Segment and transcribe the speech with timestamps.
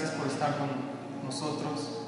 [0.00, 0.68] Gracias por estar con
[1.24, 2.04] nosotros.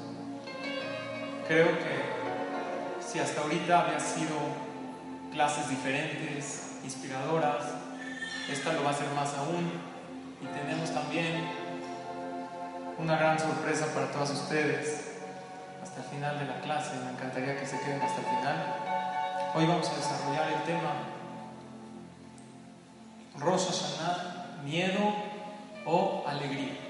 [1.45, 4.37] Creo que si hasta ahorita había sido
[5.33, 7.65] clases diferentes, inspiradoras,
[8.49, 9.73] esta lo va a ser más aún.
[10.41, 11.49] Y tenemos también
[12.97, 15.17] una gran sorpresa para todos ustedes
[15.83, 16.91] hasta el final de la clase.
[17.03, 18.75] Me encantaría que se queden hasta el final.
[19.53, 20.93] Hoy vamos a desarrollar el tema
[23.37, 25.13] Rosh Hashanah, miedo
[25.85, 26.80] o alegría.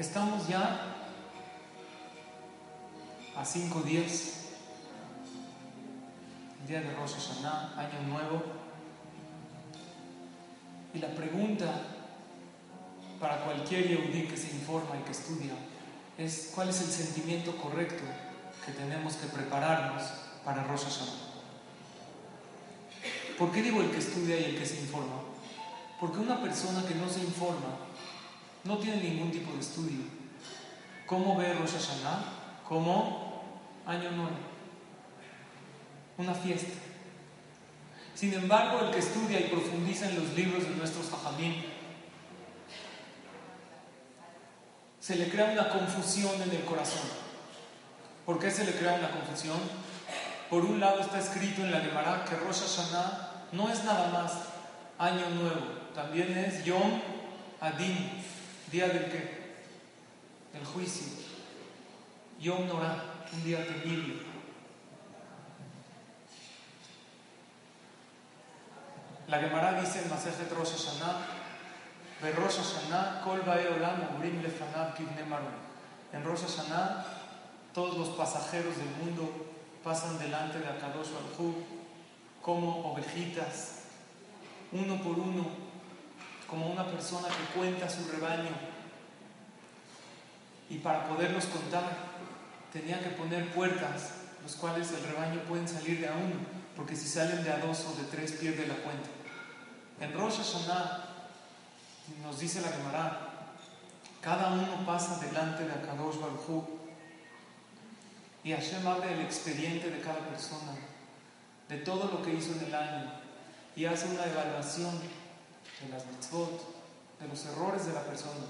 [0.00, 0.80] Estamos ya
[3.36, 4.46] a cinco días,
[6.66, 8.42] día de Rosh año nuevo.
[10.94, 11.66] Y la pregunta
[13.20, 15.52] para cualquier yehudí que se informa y que estudia
[16.16, 18.02] es cuál es el sentimiento correcto
[18.64, 20.02] que tenemos que prepararnos
[20.46, 21.28] para Rosh Hashanah.
[23.38, 25.16] ¿Por qué digo el que estudia y el que se informa?
[26.00, 27.89] Porque una persona que no se informa
[28.64, 30.04] no tiene ningún tipo de estudio.
[31.06, 32.24] ¿Cómo ve Rosh Hashanah?
[32.68, 33.42] Como
[33.86, 34.36] año nuevo,
[36.18, 36.78] una fiesta.
[38.14, 41.54] Sin embargo, el que estudia y profundiza en los libros de nuestros hajamim,
[45.00, 47.08] se le crea una confusión en el corazón.
[48.26, 49.58] ¿Por qué se le crea una confusión?
[50.50, 54.32] Por un lado está escrito en la Gemara que Rosh Hashanah no es nada más
[54.98, 55.60] año nuevo,
[55.94, 57.00] también es Yom
[57.60, 58.22] Adin,
[58.70, 59.54] día del qué?
[60.52, 61.06] Del juicio.
[62.40, 64.22] Yom Norah, un día terrible.
[69.28, 71.40] La Gemara dice en Masejet Rosh Hashanah
[72.36, 73.24] Rosh Hashanah,
[76.12, 77.06] En Rosh Hashanah,
[77.72, 79.46] todos los pasajeros del mundo
[79.82, 81.54] pasan delante de Akadosh Baruj
[82.42, 83.84] como ovejitas,
[84.72, 85.46] uno por uno,
[86.50, 88.50] como una persona que cuenta su rebaño.
[90.68, 91.84] Y para poderlos contar,
[92.72, 94.10] tenía que poner puertas,
[94.42, 96.34] los cuales el rebaño pueden salir de a uno,
[96.76, 99.08] porque si salen de a dos o de tres pierde la cuenta.
[100.00, 101.04] En Rosh Hashanah,
[102.22, 103.28] nos dice la Gemara,
[104.20, 106.64] cada uno pasa delante de Akadosh Baruj
[108.42, 110.72] y Hashem abre el expediente de cada persona,
[111.68, 113.12] de todo lo que hizo en el año,
[113.76, 115.00] y hace una evaluación
[115.80, 116.60] de las mitzvot,
[117.20, 118.46] de los errores de la persona.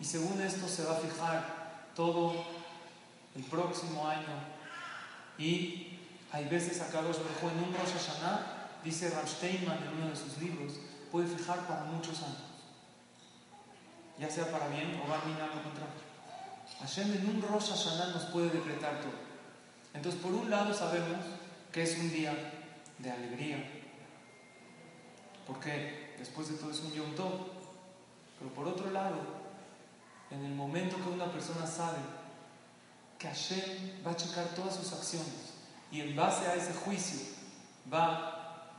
[0.00, 2.34] Y según esto se va a fijar todo
[3.34, 4.26] el próximo año.
[5.38, 5.98] Y
[6.30, 10.74] hay veces Akadosh Baruj en un Rosh Hashanah, dice Ramsteinman en uno de sus libros,
[11.10, 12.52] puede fijar para muchos años
[14.22, 16.00] ya sea para bien o va a minar lo contrario.
[16.80, 19.18] Hashem en un Rosh Hashanah nos puede decretar todo.
[19.94, 21.24] Entonces, por un lado sabemos
[21.72, 22.32] que es un día
[22.98, 23.58] de alegría,
[25.46, 27.32] porque después de todo es un Yom Tov.
[28.38, 29.16] Pero por otro lado,
[30.30, 31.98] en el momento que una persona sabe
[33.18, 35.52] que Hashem va a checar todas sus acciones
[35.90, 37.20] y en base a ese juicio
[37.92, 38.70] va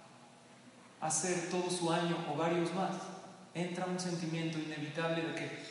[1.02, 2.96] a hacer todo su año o varios más,
[3.54, 5.64] entra un sentimiento inevitable de qué?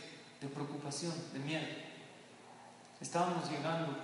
[0.43, 1.67] De preocupación, de miedo.
[3.01, 3.97] Estábamos llegando,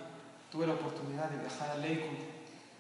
[0.51, 2.19] tuve la oportunidad de viajar a Lakewood,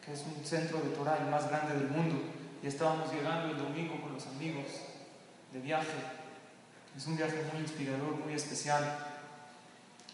[0.04, 2.16] que es un centro de Torah el más grande del mundo,
[2.62, 4.66] y estábamos llegando el domingo con los amigos
[5.52, 5.86] de viaje.
[6.96, 8.82] Es un viaje muy inspirador, muy especial,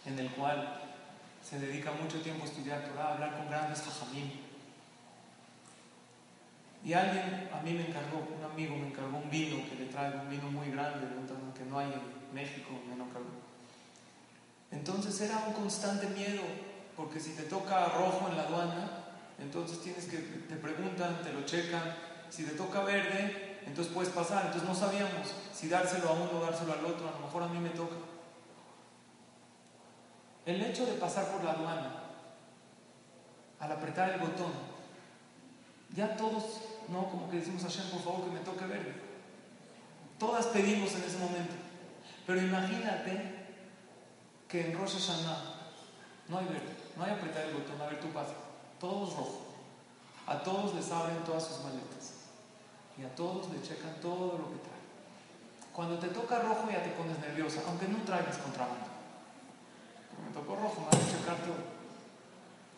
[0.05, 0.81] en el cual
[1.43, 4.31] se dedica mucho tiempo a estudiar Torah, a hablar con grandes hajamim.
[6.85, 10.19] Y alguien a mí me encargó, un amigo me encargó un vino que le trae
[10.19, 11.07] un vino muy grande,
[11.57, 13.31] que no hay en México, me lo encargó.
[14.71, 16.43] Entonces era un constante miedo,
[16.95, 18.91] porque si te toca rojo en la aduana,
[19.39, 21.83] entonces tienes que, te preguntan, te lo checan,
[22.35, 26.43] si te toca verde, entonces puedes pasar, entonces no sabíamos si dárselo a uno o
[26.43, 27.95] dárselo al otro, a lo mejor a mí me toca.
[30.45, 31.95] El hecho de pasar por la aduana,
[33.61, 34.53] al apretar el botón,
[35.95, 38.95] ya todos no, como que decimos a Hashem, por favor, que me toque verde.
[40.19, 41.55] Todas pedimos en ese momento.
[42.27, 43.47] Pero imagínate
[44.49, 45.39] que en Rosh Hashanah
[46.29, 48.35] no hay verde, no hay apretar el botón, a ver, tú pasa.
[48.81, 49.41] Todos rojo.
[50.27, 52.14] A todos les abren todas sus maletas.
[52.99, 54.85] Y a todos le checan todo lo que trae.
[55.73, 58.87] Cuando te toca rojo ya te pones nerviosa, aunque no traigas contrabando.
[60.25, 61.75] me tocó rojo, me van a checar todo.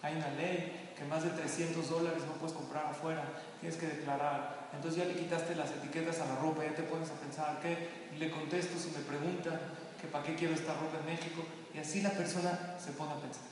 [0.03, 3.23] Hay una ley que más de 300 dólares no puedes comprar afuera,
[3.61, 4.71] tienes que declarar.
[4.73, 8.09] Entonces ya le quitaste las etiquetas a la ropa, ya te pones a pensar, ¿qué?
[8.19, 9.61] Le contesto si me preguntan
[10.01, 11.45] que para qué quiero esta ropa en México.
[11.75, 13.45] Y así la persona se pone a pensar.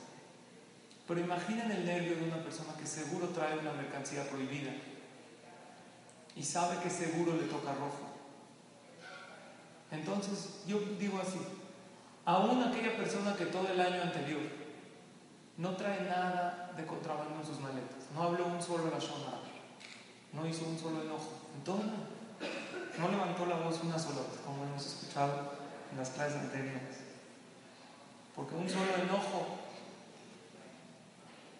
[1.07, 4.71] Pero imaginen el nervio de una persona que seguro trae una mercancía prohibida
[6.35, 8.15] y sabe que seguro le toca rojo.
[9.91, 11.39] Entonces, yo digo así,
[12.25, 14.41] aún aquella persona que todo el año anterior
[15.57, 19.39] no trae nada de contrabando en sus maletas, no habló un solo zona,
[20.33, 21.91] no hizo un solo enojo, entonces
[22.99, 25.53] no levantó la voz una sola vez, como hemos escuchado
[25.91, 26.99] en las clases anteriores.
[28.35, 29.59] Porque un solo enojo,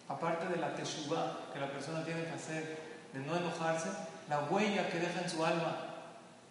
[0.08, 2.78] aparte de la teshuva que la persona tiene que hacer,
[3.14, 3.88] de no enojarse,
[4.28, 5.76] la huella que deja en su alma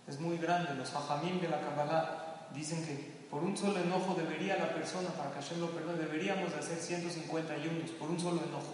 [0.07, 0.73] es muy grande.
[0.75, 5.31] Los hajamim de la Kabbalah dicen que por un solo enojo debería la persona, para
[5.31, 8.73] que Hashem lo perdone, deberíamos de hacer 150 ayunos por un solo enojo.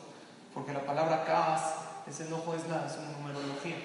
[0.53, 1.61] Porque la palabra kaas,
[2.07, 3.77] ese enojo es, la, es una numerología.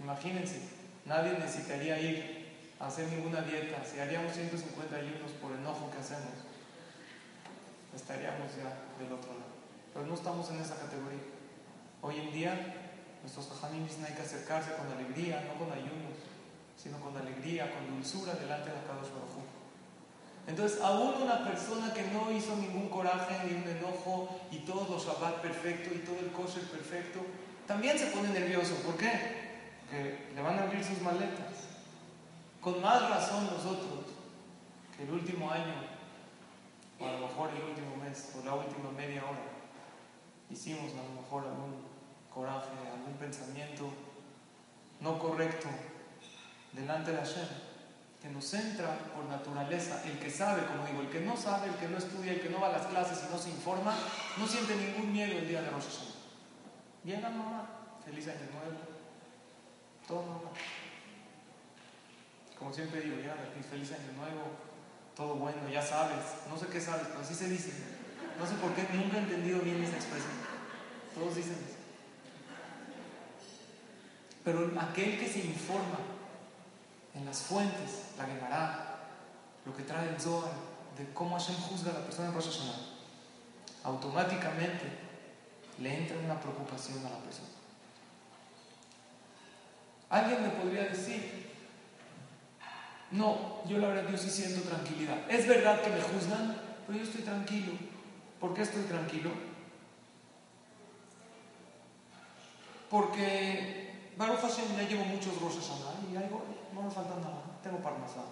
[0.00, 0.60] Imagínense,
[1.04, 2.46] nadie necesitaría ir
[2.78, 3.84] a hacer ninguna dieta.
[3.84, 6.32] Si haríamos 150 ayunos por enojo que hacemos,
[7.94, 8.72] estaríamos ya
[9.02, 9.52] del otro lado.
[9.92, 11.20] Pero no estamos en esa categoría.
[12.02, 12.85] Hoy en día
[13.26, 16.14] Nuestros jajamim dicen hay que acercarse con alegría, no con ayunos,
[16.76, 19.42] sino con alegría, con dulzura delante de Kadosh Baruj
[20.46, 25.04] Entonces, aún una persona que no hizo ningún coraje ni un enojo y todo los
[25.04, 27.18] Shabbat perfecto y todo el kosher perfecto,
[27.66, 28.76] también se pone nervioso.
[28.86, 29.10] ¿Por qué?
[29.80, 31.66] Porque le van a abrir sus maletas.
[32.60, 34.06] Con más razón nosotros,
[34.96, 35.74] que el último año,
[37.00, 39.50] o a lo mejor el último mes, o la última media hora,
[40.48, 41.96] hicimos a lo mejor algún
[42.36, 42.68] coraje,
[43.06, 43.88] algún pensamiento
[45.00, 45.68] no correcto
[46.72, 47.46] delante de Hashem,
[48.20, 50.02] que nos entra por naturaleza.
[50.04, 52.50] El que sabe, como digo, el que no sabe, el que no estudia, el que
[52.50, 53.94] no va a las clases y no se informa,
[54.36, 56.16] no siente ningún miedo el día de Rosh Hashanah.
[57.04, 57.68] Llega mamá,
[58.04, 58.80] feliz año nuevo,
[60.08, 60.52] todo normal.
[62.58, 63.36] Como siempre digo, llega
[63.70, 64.50] feliz año nuevo,
[65.14, 66.18] todo bueno, ya sabes,
[66.48, 67.70] no sé qué sabes, pero así se dice.
[68.38, 70.32] No sé por qué, nunca he entendido bien esa expresión.
[71.14, 71.75] Todos dicen eso.
[74.46, 75.98] Pero aquel que se informa
[77.16, 78.96] en las fuentes, la Gemara,
[79.64, 80.52] lo que trae el Zohar,
[80.96, 82.60] de cómo Hashem juzga a la persona en Rosh
[83.82, 84.84] automáticamente
[85.78, 87.48] le entra una preocupación a la persona.
[90.10, 91.50] Alguien me podría decir,
[93.10, 95.28] no, yo la verdad yo sí siento tranquilidad.
[95.28, 96.56] Es verdad que me juzgan,
[96.86, 97.72] pero yo estoy tranquilo.
[98.38, 99.30] ¿Por qué estoy tranquilo?
[102.88, 103.85] Porque
[104.16, 106.30] Baruch Hashem ya llevo muchos rosas a y ahí
[106.72, 107.60] no me falta nada.
[107.62, 108.24] Tengo parnasá,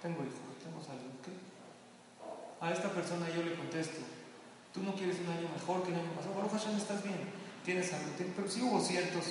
[0.00, 1.10] tengo hijos, tengo salud.
[2.60, 4.00] A esta persona yo le contesto,
[4.72, 6.34] tú no quieres un año mejor que el año pasado.
[6.34, 7.18] Baruch Hashem estás bien,
[7.64, 8.14] tienes salud.
[8.16, 9.24] Pero sí hubo ciertos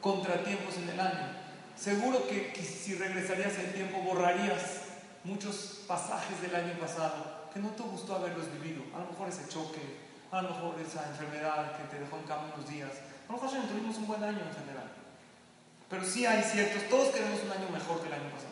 [0.00, 1.28] contratiempos en el año.
[1.76, 4.80] Seguro que, que si regresarías el tiempo borrarías
[5.24, 8.82] muchos pasajes del año pasado que no te gustó haberlos vivido.
[8.96, 10.00] A lo mejor ese choque,
[10.32, 12.90] a lo mejor esa enfermedad que te dejó en cama unos días.
[13.28, 15.03] Lo mejor tuvimos un buen año en general.
[15.94, 18.50] Pero sí hay ciertos, todos queremos un año mejor que el año pasado.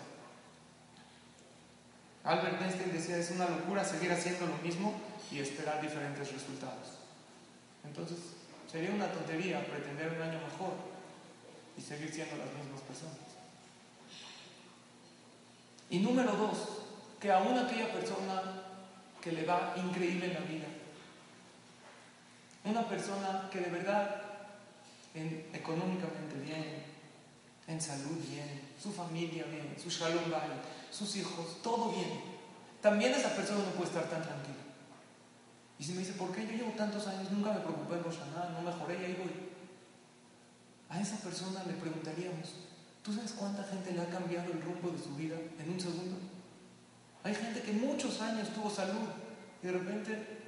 [2.22, 4.94] Albert Einstein decía, es una locura seguir haciendo lo mismo
[5.29, 6.99] y esperar diferentes resultados.
[7.84, 8.19] Entonces,
[8.70, 10.75] sería una tontería pretender un año mejor
[11.77, 13.17] y seguir siendo las mismas personas.
[15.91, 16.58] Y número dos,
[17.19, 18.63] que aún aquella persona
[19.20, 20.67] que le va increíble en la vida,
[22.67, 24.22] una persona que de verdad
[25.15, 26.81] en, económicamente bien,
[27.67, 32.21] en salud bien, su familia bien, su shalom bien, sus hijos, todo bien.
[32.81, 34.57] También esa persona no puede estar tan tranquila.
[35.79, 38.51] Y si me dice, ¿por qué yo llevo tantos años, nunca me preocupé en Roshaná,
[38.51, 39.33] no mejoré y ahí voy?
[40.89, 42.55] A esa persona le preguntaríamos,
[43.03, 46.17] ¿tú sabes cuánta gente le ha cambiado el rumbo de su vida en un segundo?
[47.25, 49.09] Hay gente que muchos años tuvo salud
[49.63, 50.43] y de repente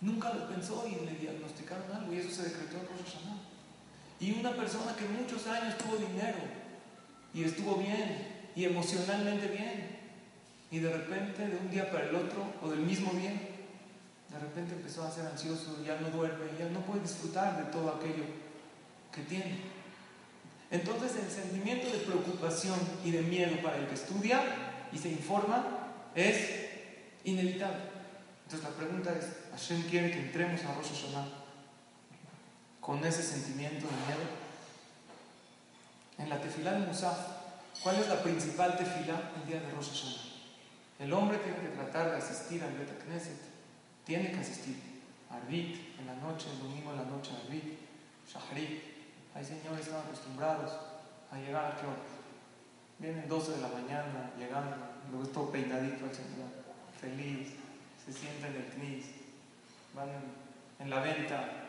[0.00, 3.16] nunca lo pensó y le diagnosticaron algo y eso se decretó en Rosh
[4.20, 6.38] y una persona que muchos años tuvo dinero
[7.34, 9.96] y estuvo bien y emocionalmente bien.
[10.70, 14.74] Y de repente, de un día para el otro, o del mismo día, de repente
[14.74, 18.24] empezó a ser ansioso, ya no duerme, ya no puede disfrutar de todo aquello
[19.12, 19.58] que tiene.
[20.70, 24.42] Entonces el sentimiento de preocupación y de miedo para el que estudia
[24.92, 25.64] y se informa
[26.14, 26.66] es
[27.24, 27.78] inevitable.
[28.44, 31.45] Entonces la pregunta es, ¿Hashem quiere que entremos a Rosh Hashanah
[32.86, 34.30] con ese sentimiento de miedo?
[36.18, 37.18] En la tefilá de Musaf,
[37.82, 40.26] ¿cuál es la principal tefilá el día de Rosh Hashanah?
[41.00, 43.40] El hombre tiene que tratar de asistir al Bet Knesset,
[44.04, 44.96] tiene que asistir.
[45.28, 47.78] Arbit en la noche, el domingo en la noche, Arbit,
[48.26, 48.82] Shahrit.
[49.34, 50.72] Hay señores están acostumbrados
[51.30, 52.16] a llegar a qué hora.
[52.98, 56.48] Vienen 12 de la mañana, llegando, todo peinadito al señor,
[56.98, 57.48] feliz,
[58.04, 59.04] se sienta en el knis,
[59.94, 60.08] van
[60.78, 61.65] en, la venta,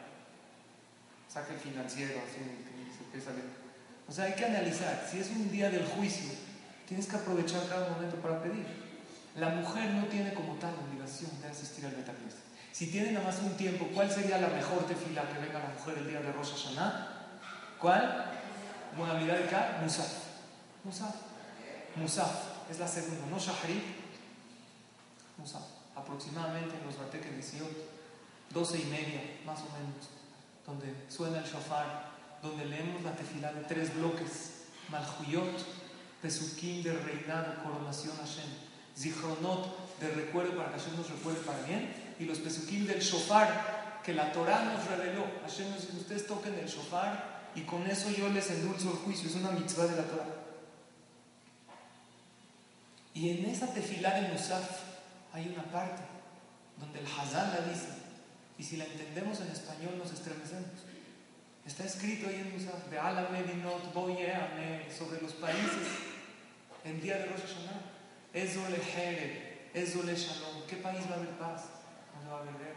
[1.28, 5.52] saca el financiero, así se empieza a O sea, hay que analizar, si es un
[5.52, 6.32] día del juicio,
[6.88, 8.66] tienes que aprovechar cada momento para pedir.
[9.36, 12.48] La mujer no tiene como tal obligación de asistir al Betamigdash.
[12.72, 15.98] Si tiene nada más un tiempo, ¿cuál sería la mejor tefila que venga la mujer
[15.98, 17.18] el día de Rosh Hashanah?
[17.80, 18.26] ¿Cuál?
[18.96, 19.84] Modalidad de qué?
[19.84, 20.14] Musaf.
[20.84, 21.16] Musaf.
[21.96, 22.32] Musaf
[22.70, 23.82] es la segunda, no Shahri.
[25.38, 25.64] Musaf.
[25.96, 27.66] Aproximadamente en los bateques 18,
[28.52, 30.10] 12 y media, más o menos,
[30.68, 32.12] donde suena el shofar,
[32.44, 35.66] donde leemos la tefila de tres bloques: Malhuyot,
[36.22, 38.50] Pesukim de reinado, coronación Hashem,
[38.96, 44.02] Zichronot de recuerdo para que Hashem nos recuerde para bien y los pesukim del shofar
[44.04, 45.26] que la Torah nos reveló.
[45.44, 49.30] Hashem nos dice, ustedes toquen el shofar y con eso yo les endulzo el juicio.
[49.30, 50.26] Es una mitzvah de la Torah.
[53.14, 54.82] Y en esa tefilá de Musaf
[55.34, 56.04] hay una parte
[56.78, 57.97] donde el Hazán la dice.
[58.58, 60.86] Y si la entendemos en español nos estremecemos.
[61.66, 65.88] Está escrito ahí en Musaf, de Alamedinot Boyeame, sobre los países,
[66.86, 67.98] el día de Rosh Hashanah.
[68.34, 70.68] Ezole Jereb, Ezole Shalom.
[70.68, 71.66] ¿Qué país va a haber paz?
[72.32, 72.76] va a vender?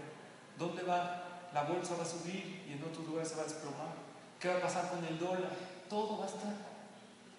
[0.59, 1.49] ¿Dónde va?
[1.53, 3.95] La bolsa va a subir y en otros lugares se va a desplomar.
[4.39, 5.51] ¿Qué va a pasar con el dólar?
[5.89, 6.55] Todo va a estar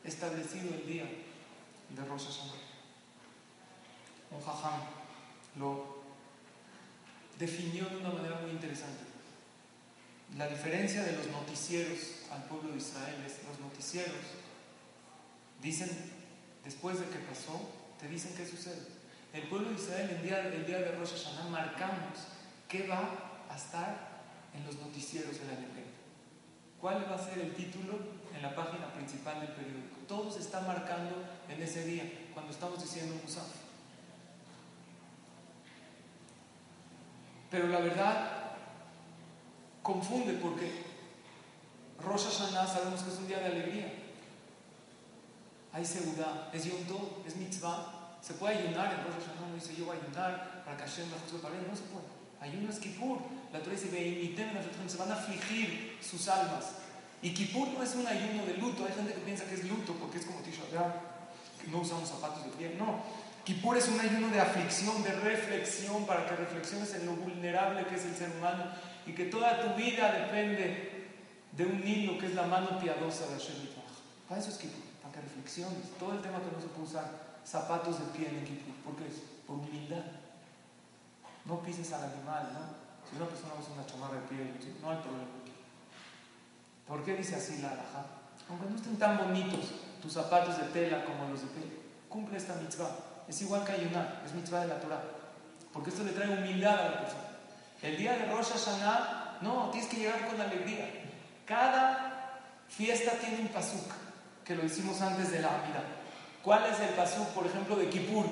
[0.03, 2.53] establecido el día de Rosh Hashanah.
[4.31, 4.81] Un jajam
[5.57, 6.00] lo
[7.41, 9.01] definió de una manera muy interesante.
[10.37, 11.97] La diferencia de los noticieros
[12.31, 14.15] al pueblo de Israel es los noticieros
[15.61, 15.89] dicen,
[16.63, 17.69] después de que pasó,
[17.99, 18.87] te dicen qué sucede.
[19.33, 22.19] El pueblo de Israel, el día, el día de Rosh Hashanah, marcamos
[22.69, 23.09] qué va
[23.49, 24.21] a estar
[24.53, 25.91] en los noticieros de la alegría.
[26.79, 27.99] ¿Cuál va a ser el título
[28.35, 29.97] en la página principal del periódico?
[30.07, 31.15] Todo se está marcando
[31.49, 33.60] en ese día, cuando estamos diciendo Musaf.
[37.51, 38.31] Pero la verdad
[39.83, 40.71] confunde porque
[42.01, 43.93] Rosh Hashanah sabemos que es un día de alegría.
[45.73, 46.79] Hay seguridad, es Yom
[47.27, 50.77] es mitzvah, se puede ayunar, el Rosh Hashanah no dice yo voy a ayunar para
[50.77, 52.21] que Hashem me para no se puede.
[52.41, 53.19] Ayuno es Kippur.
[53.53, 56.71] La Torah dice, se van a afligir sus almas.
[57.21, 58.83] Y Kippur no es un ayuno de luto.
[58.83, 60.63] Hay gente que piensa que es luto porque es como Tisha
[61.61, 62.77] que no usamos zapatos de piel.
[62.79, 63.03] No.
[63.43, 67.95] Kippur es un ayuno de aflicción, de reflexión, para que reflexiones en lo vulnerable que
[67.95, 68.65] es el ser humano
[69.07, 71.09] y que toda tu vida depende
[71.51, 73.67] de un niño que es la mano piadosa de Hashem
[74.29, 75.89] Para eso es Kippur, para que reflexiones.
[75.99, 77.09] Todo el tema que no se puede usar
[77.43, 78.75] zapatos de piel en Kippur.
[78.83, 79.05] ¿Por qué?
[79.47, 80.05] Por humildad.
[81.45, 82.81] No pises al animal, ¿no?
[83.09, 85.25] Si una persona usa una chamarra de piel, no hay problema.
[86.87, 88.05] ¿Por qué dice así la alhaja?
[88.49, 89.71] Aunque no estén tan bonitos
[90.01, 93.10] tus zapatos de tela como los de piel, cumple esta mitzvah.
[93.27, 95.03] Es igual que ayunar, es mitzvah de la Torah.
[95.73, 97.23] Porque esto le trae humildad a la persona.
[97.81, 100.87] El día de Rosh Hashanah, no, tienes que llegar con alegría.
[101.45, 103.91] Cada fiesta tiene un pasuk,
[104.45, 105.83] que lo hicimos antes de la Amida.
[106.43, 108.25] ¿Cuál es el pasuk, por ejemplo, de Kippur?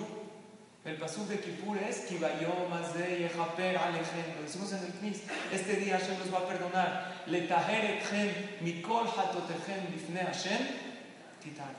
[0.86, 4.36] El pasuk de Kippur es Kibayom de Yehaper Alejem.
[4.38, 5.22] Lo decimos en el Knis.
[5.52, 7.24] Este día Hashem nos va a perdonar.
[7.28, 10.68] Letaher etchem mikol hatotechem bifne Hashem
[11.44, 11.74] titar.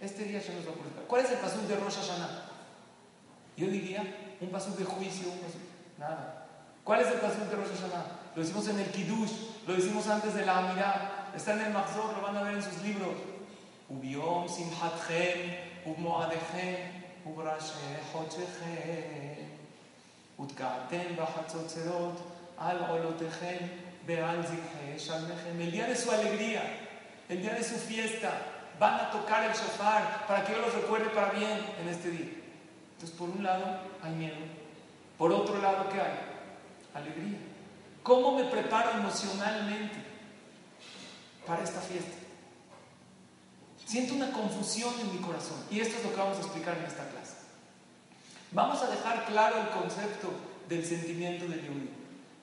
[0.00, 1.04] Este día Hashem nos va a perdonar.
[1.08, 2.51] ¿Cuál es el pasuk de Rosh Hashanah?
[3.56, 4.02] Yo diría
[4.40, 5.60] un pasuk de juicio, un pasuk,
[5.98, 6.46] nada.
[6.84, 8.04] ¿Cuál es el pasuk de Rosh Hashanah?
[8.34, 9.32] Lo hicimos en el Kiddush,
[9.66, 12.62] lo hicimos antes de la Amirá, está en el Mahzor, lo van a ver en
[12.62, 13.14] sus libros.
[13.88, 14.46] Ubiom
[22.58, 22.72] al.
[25.58, 26.62] El día de su alegría,
[27.28, 28.32] el día de su fiesta,
[28.78, 32.41] van a tocar el shofar para que yo los recuerde para bien en este día.
[33.02, 33.64] Entonces, por un lado
[34.00, 34.36] hay miedo,
[35.18, 36.20] por otro lado, ¿qué hay?
[36.94, 37.36] Alegría.
[38.04, 39.96] ¿Cómo me preparo emocionalmente
[41.44, 42.12] para esta fiesta?
[43.84, 45.56] Siento una confusión en mi corazón.
[45.68, 47.34] Y esto es lo que vamos a explicar en esta clase.
[48.52, 50.30] Vamos a dejar claro el concepto
[50.68, 51.90] del sentimiento del Yehudi.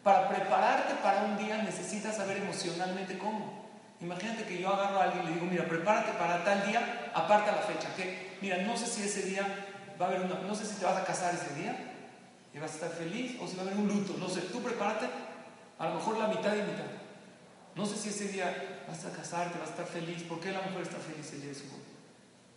[0.03, 3.69] Para prepararte para un día necesitas saber emocionalmente cómo.
[4.01, 7.53] Imagínate que yo agarro a alguien y le digo, mira, prepárate para tal día, aparta
[7.53, 7.95] la fecha.
[7.95, 9.67] Que, mira, no sé si ese día
[9.99, 11.75] va a haber una, no sé si te vas a casar ese día
[12.53, 14.15] y vas a estar feliz o si va a haber un luto.
[14.17, 15.07] No sé, tú prepárate,
[15.77, 16.89] a lo mejor la mitad y mitad.
[17.75, 20.23] No sé si ese día vas a casarte, vas a estar feliz.
[20.23, 21.83] ¿Por qué la mujer está feliz el día de su boda?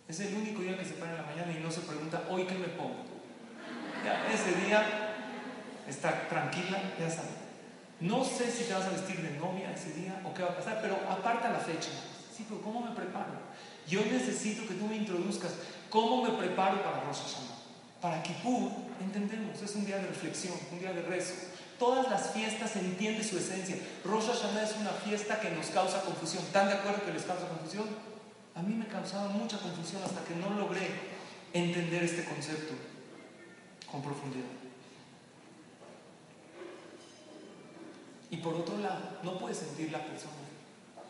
[0.08, 2.44] Es el único día que se para en la mañana y no se pregunta, ¿hoy
[2.44, 3.04] qué me pongo?
[4.32, 5.14] Ese día
[5.86, 7.28] está tranquila, ya sabe.
[8.00, 10.56] No sé si te vas a vestir de novia ese día o qué va a
[10.56, 11.90] pasar, pero aparta la fecha.
[12.36, 13.32] Sí, pero ¿cómo me preparo?
[13.86, 15.52] Yo necesito que tú me introduzcas
[15.92, 17.52] cómo me preparo para Rosh Hashanah.
[18.00, 21.34] Para Kippur, entendemos, es un día de reflexión, un día de rezo
[21.82, 23.76] todas las fiestas entiende su esencia.
[24.04, 26.44] Rosh Hashanah es una fiesta que nos causa confusión.
[26.44, 27.88] ¿Están de acuerdo que les causa confusión?
[28.54, 30.86] A mí me causaba mucha confusión hasta que no logré
[31.52, 32.74] entender este concepto
[33.90, 34.46] con profundidad.
[38.30, 40.34] Y por otro lado, no puede sentir la persona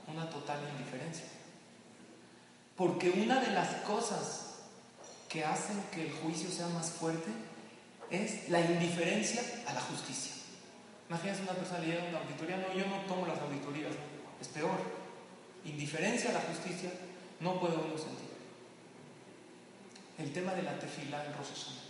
[0.08, 1.26] una total indiferencia.
[2.76, 4.51] Porque una de las cosas
[5.32, 7.30] que hacen que el juicio sea más fuerte
[8.10, 10.34] es la indiferencia a la justicia.
[11.08, 13.92] Imagínense una persona leyendo una auditoría, no, yo no tomo las auditorías,
[14.38, 14.76] es peor.
[15.64, 16.90] Indiferencia a la justicia
[17.40, 18.28] no puede uno sentir.
[20.18, 21.82] El tema de la tefila en Rosh Hashanah.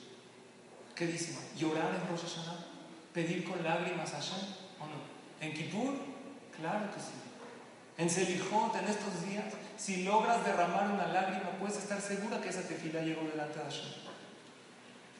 [0.94, 1.36] ¿Qué dicen?
[1.58, 2.22] ¿Llorar en Rosh?
[3.12, 4.46] ¿Pedir con lágrimas a Hashem
[4.78, 5.02] o no?
[5.40, 5.94] ¿En Kippur?
[6.56, 7.18] Claro que sí.
[7.98, 9.46] En Selijot, en estos días,
[9.76, 13.92] si logras derramar una lágrima, puedes estar segura que esa tefila llegó delante de Hashem.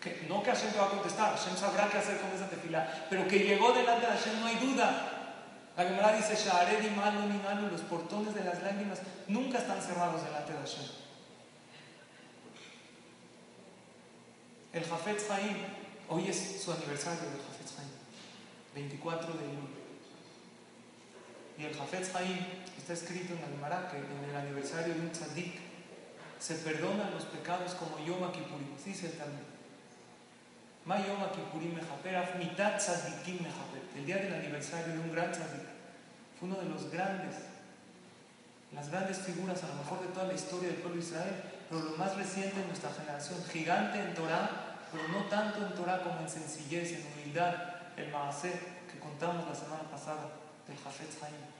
[0.00, 3.06] Que, no que Hashem te va a contestar, Hashem sabrá qué hacer con esa tefila,
[3.08, 5.22] pero que llegó delante de Hashem no hay duda.
[5.76, 10.58] La Gemara dice, Sha'ared y los portones de las lágrimas nunca están cerrados delante de
[10.58, 10.84] Hashem.
[14.72, 15.56] El Jafetz Haim,
[16.08, 17.90] hoy es su aniversario del Jafetz Haim,
[18.74, 19.82] 24 de julio.
[21.58, 22.38] Y el Jafetz Haim
[22.82, 25.54] está escrito en el Gemara que en el aniversario de un tzadik
[26.40, 29.46] se perdonan los pecados como Yom Kippurim, dice el Talmud.
[30.84, 35.62] Ma Yom Kippurim Mejaper, mitad tzadikim Mejaper el día del aniversario de un gran tzadik.
[36.36, 37.36] Fue uno de los grandes,
[38.74, 41.34] las grandes figuras a lo mejor de toda la historia del pueblo de Israel,
[41.70, 44.50] pero lo más reciente en nuestra generación, gigante en Torah,
[44.90, 47.54] pero no tanto en Torah como en sencillez, en humildad,
[47.96, 48.58] el Maaseh
[48.90, 50.32] que contamos la semana pasada
[50.66, 51.51] del Jafetz Haim.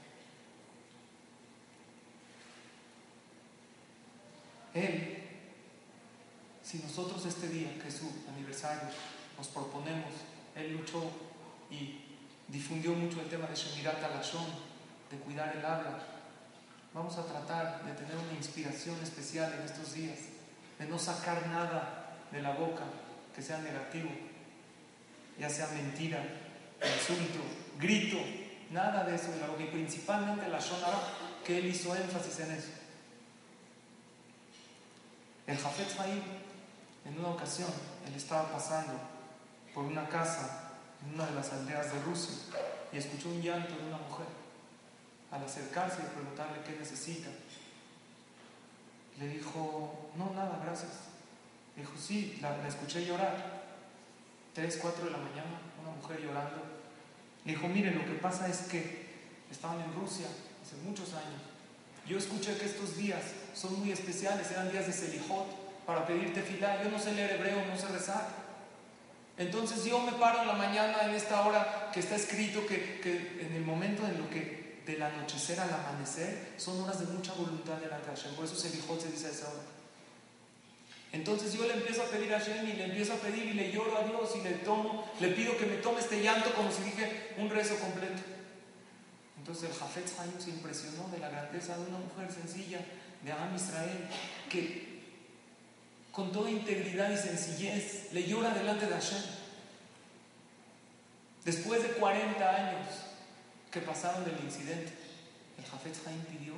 [4.75, 5.19] Él,
[6.63, 8.89] si nosotros este día, que es su aniversario,
[9.37, 10.13] nos proponemos,
[10.55, 11.11] Él luchó
[11.71, 12.01] y
[12.49, 14.47] difundió mucho el tema de Shemirat Alashon,
[15.11, 16.07] de cuidar el habla.
[16.95, 20.19] Vamos a tratar de tener una inspiración especial en estos días,
[20.79, 22.85] de no sacar nada de la boca
[23.35, 24.11] que sea negativo,
[25.39, 26.23] ya sea mentira,
[26.83, 27.41] insulto,
[27.79, 28.19] grito,
[28.71, 31.01] nada de eso de la boca, y principalmente la Shonara,
[31.45, 32.82] que él hizo énfasis en eso.
[35.53, 36.23] El Jafet Haim,
[37.05, 37.69] en una ocasión,
[38.07, 38.95] él estaba pasando
[39.75, 40.71] por una casa
[41.05, 42.35] en una de las aldeas de Rusia
[42.91, 44.25] y escuchó un llanto de una mujer.
[45.31, 47.29] Al acercarse y preguntarle qué necesita,
[49.19, 50.93] le dijo, no, nada, gracias.
[51.77, 53.61] Dijo, sí, la, escuché llorar.
[54.55, 56.63] Tres, cuatro de la mañana, una mujer llorando.
[57.45, 59.13] Dijo, mire, lo que pasa es que
[59.51, 60.29] estaban en Rusia
[60.63, 61.43] hace muchos años.
[62.07, 63.23] Yo escuché que estos días
[63.55, 65.47] son muy especiales, eran días de Selijot
[65.87, 66.83] para pedirte tefilá.
[66.83, 68.43] Yo no sé leer hebreo, no sé rezar.
[69.39, 73.01] Entonces yo me paro en la mañana en esta hora que está escrito que,
[73.41, 77.77] en el momento en lo que del anochecer al amanecer son horas de mucha voluntad
[77.77, 78.35] de la Hashem.
[78.35, 79.63] Por eso se dijo, se dice a esa hora.
[81.13, 83.71] Entonces yo le empiezo a pedir a Hashem y le empiezo a pedir y le
[83.71, 86.83] lloro a Dios y le tomo, le pido que me tome este llanto como si
[86.83, 88.23] dije un rezo completo.
[89.39, 92.81] Entonces el Jafet Haim se impresionó de la grandeza de una mujer sencilla
[93.25, 94.09] de Am Israel
[94.49, 94.93] que
[96.13, 99.23] con toda integridad y sencillez, le llora delante de Hashem.
[101.45, 102.87] Después de 40 años
[103.71, 104.93] que pasaron del incidente,
[105.59, 106.55] el Jafet Haim pidió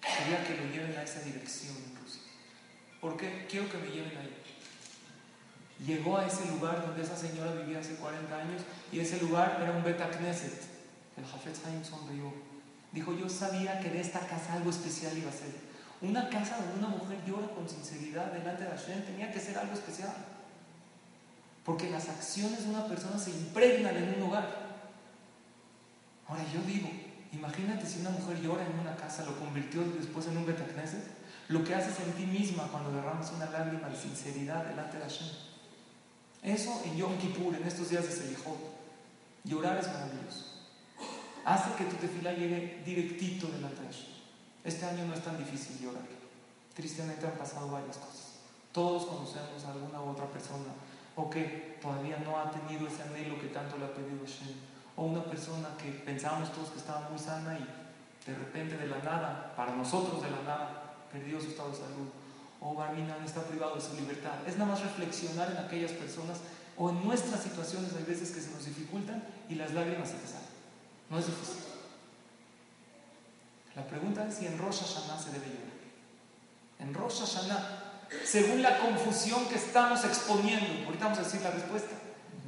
[0.00, 2.24] quería que lo lleven a esa dirección inclusive.
[3.00, 3.46] ¿Por qué?
[3.48, 4.36] Quiero que me lleven ahí.
[5.86, 9.72] Llegó a ese lugar donde esa señora vivía hace 40 años y ese lugar era
[9.72, 10.62] un Beta Knesset.
[11.16, 12.32] El Jafet Haim sonrió.
[12.92, 15.69] Dijo, yo sabía que de esta casa algo especial iba a ser.
[16.02, 19.74] Una casa donde una mujer llora con sinceridad delante de Hashem tenía que ser algo
[19.74, 20.14] especial.
[21.64, 24.70] Porque las acciones de una persona se impregnan en un hogar.
[26.26, 26.88] Ahora yo digo,
[27.32, 31.04] imagínate si una mujer llora en una casa, lo convirtió después en un betacneset,
[31.48, 35.28] lo que haces en ti misma cuando derramas una lágrima de sinceridad delante de Hashem.
[36.42, 38.58] Eso en Yom Kippur, en estos días de Selijot,
[39.44, 40.46] llorar es maravilloso.
[41.44, 44.09] Hace que tu tefila llegue directito delante de Hashem.
[44.64, 46.04] Este año no es tan difícil llorar.
[46.74, 48.40] Tristemente han pasado varias cosas.
[48.72, 50.72] Todos conocemos a alguna u otra persona
[51.16, 54.54] o que todavía no ha tenido ese anhelo que tanto le ha pedido Shem.
[54.96, 57.66] O una persona que pensábamos todos que estaba muy sana y
[58.26, 62.08] de repente de la nada, para nosotros de la nada, perdió su estado de salud.
[62.60, 64.46] O Barminan está privado de su libertad.
[64.46, 66.38] Es nada más reflexionar en aquellas personas
[66.76, 70.26] o en nuestras situaciones hay veces que se nos dificultan y las lágrimas se te
[70.26, 70.48] salen.
[71.08, 71.69] No es difícil.
[73.76, 75.70] La pregunta es si en Rosh Hashanah se debe llorar.
[76.80, 81.94] En Rosh Hashanah, según la confusión que estamos exponiendo, ahorita vamos a decir la respuesta,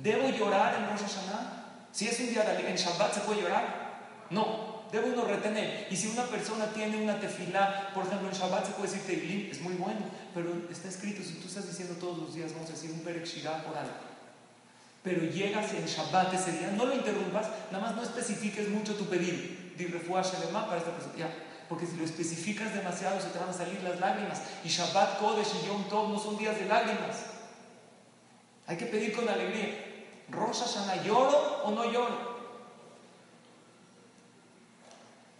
[0.02, 1.62] ¿debo llorar en Rosh Hashanah?
[1.92, 3.92] Si es un día de en Shabbat, ¿se puede llorar?
[4.30, 5.86] No, debe uno retener.
[5.90, 9.50] Y si una persona tiene una tefilá, por ejemplo, en Shabbat se puede decir teilim,
[9.50, 10.00] es muy bueno,
[10.34, 13.26] pero está escrito, si tú estás diciendo todos los días, vamos a decir un perek
[13.64, 13.92] por algo.
[15.04, 19.06] Pero llegas en Shabbat ese día, no lo interrumpas, nada más no especifiques mucho tu
[19.06, 19.61] pedido.
[19.76, 21.28] Para esta persona.
[21.68, 24.42] Porque si lo especificas demasiado se te van a salir las lágrimas.
[24.64, 27.24] Y Shabbat, Kodesh y Yom Tov no son días de lágrimas.
[28.66, 29.92] Hay que pedir con alegría.
[30.28, 32.32] Rosa Sana, ¿lloro o no lloro?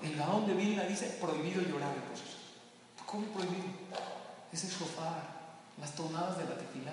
[0.03, 3.65] El Gaón de Vilna dice prohibido llorar Rosh ¿Cómo prohibido?
[4.53, 5.23] Es el shofar,
[5.81, 6.93] las tonadas de la tefilá.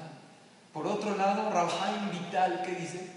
[0.73, 3.09] Por otro lado, Rabhaim Vital, ¿qué dice?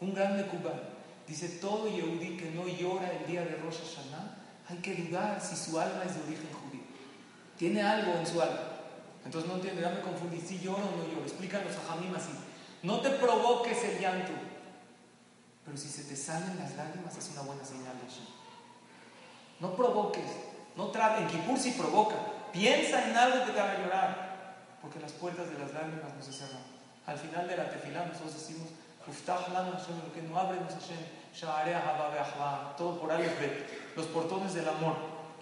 [0.00, 0.93] Un grande cubano.
[1.26, 4.36] Dice, todo Yehudi que no llora el día de Rosh Hashanah,
[4.68, 6.82] hay que dudar si su alma es de origen judío.
[7.58, 8.60] Tiene algo en su alma.
[9.24, 11.22] Entonces no entiende, ya me confundí, si lloro o no lloro.
[11.22, 12.30] Explícanos a Jamim así.
[12.82, 14.32] No te provoques el llanto.
[15.64, 18.20] Pero si se te salen las lágrimas es una buena señal de eso.
[19.60, 20.30] No provoques.
[20.76, 21.22] No trates.
[21.22, 22.16] En Kipur sí provoca.
[22.52, 24.56] Piensa en algo que te haga llorar.
[24.82, 26.62] Porque las puertas de las lágrimas no se cerran.
[27.06, 28.68] Al final de la tefilá nosotros decimos,
[29.04, 30.72] que no abrimos
[32.76, 34.96] todo por Aleph Los portones del amor.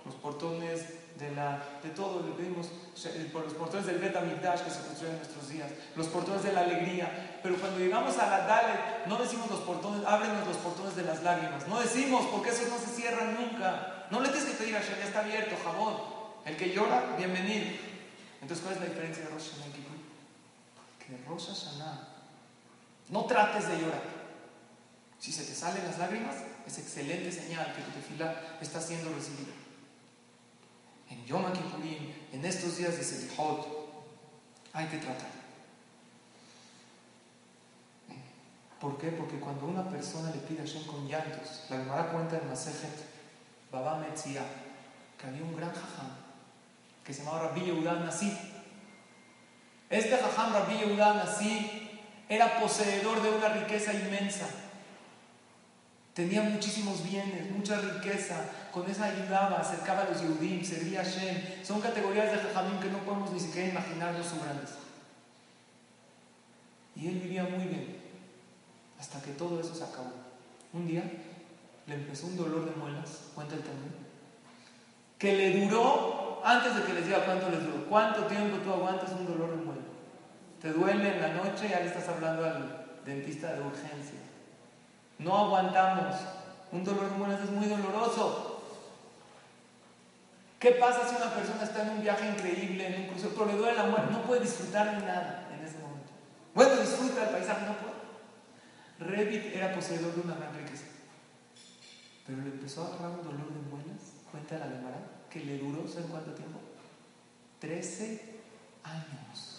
[0.04, 0.84] Los portones
[1.18, 2.68] de, la, de todo, le pedimos
[3.32, 6.60] por los portones del Bet que se construyen en nuestros días, los portones de la
[6.62, 7.38] alegría.
[7.42, 8.74] Pero cuando llegamos a la Dale,
[9.06, 11.68] no decimos los portones, ábrenos los portones de las lágrimas.
[11.68, 14.06] No decimos, porque esos no se cierran nunca.
[14.10, 15.96] No le tienes que pedir a Hashem, ya está abierto, jabón.
[16.44, 17.66] El que llora, bienvenido.
[18.40, 19.96] Entonces, ¿cuál es la diferencia de Rosh Hashanah y Kippur?
[20.98, 22.11] Que Rosh Hashanah,
[23.08, 24.02] no trates de llorar.
[25.18, 26.36] Si se te salen las lágrimas,
[26.66, 29.52] es excelente señal que tu tefila está siendo recibida
[31.12, 33.66] en Yom Kippurim, en estos días de Selihot,
[34.72, 35.30] hay que tratar.
[38.80, 39.08] ¿Por qué?
[39.08, 43.06] Porque cuando una persona le pide a Hashem con llantos, la Gemara cuenta en Masejet
[43.70, 44.42] Baba Metzia,
[45.18, 46.10] que había un gran jajam
[47.04, 48.36] que se llamaba Rabbi Yehuda Nasi.
[49.90, 51.81] Este jajam Rabbi Yehuda Nasi
[52.34, 54.46] era poseedor de una riqueza inmensa.
[56.14, 58.36] Tenía muchísimos bienes, mucha riqueza,
[58.72, 61.64] con esa ayudaba, acercaba a los Yehudim, servía a Shem.
[61.64, 64.76] Son categorías de Jajamim que no podemos ni siquiera imaginarnos su grandeza.
[66.96, 67.96] Y él vivía muy bien,
[68.98, 70.12] hasta que todo eso se acabó.
[70.72, 71.02] Un día
[71.86, 73.62] le empezó un dolor de muelas, cuenta el
[75.18, 79.12] que le duró, antes de que les diga cuánto les duró, cuánto tiempo tú aguantas
[79.12, 79.91] un dolor de muelas.
[80.62, 84.22] Te duele en la noche, ya le estás hablando al dentista de urgencia
[85.22, 86.16] no aguantamos.
[86.70, 88.62] Un dolor de muelas es muy doloroso.
[90.58, 93.56] ¿Qué pasa si una persona está en un viaje increíble, en un crucero, pero le
[93.56, 94.12] duele la muerte?
[94.12, 96.12] No puede disfrutar de nada en ese momento.
[96.54, 97.92] Bueno, disfruta del paisaje, no puede.
[99.00, 100.84] Revit era poseedor de una gran riqueza.
[102.26, 105.86] Pero le empezó a agarrar un dolor de muelas, cuenta la Gemara, que le duró,
[105.88, 106.60] ¿saben cuánto tiempo?
[107.58, 108.38] 13
[108.84, 109.51] años.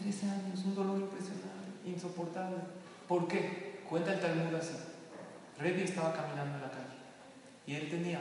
[0.00, 2.56] 13 años, un dolor impresionante, insoportable.
[3.06, 3.82] ¿Por qué?
[3.88, 4.74] Cuenta el Talmud así.
[5.58, 6.96] Revi estaba caminando en la calle
[7.66, 8.20] y él tenía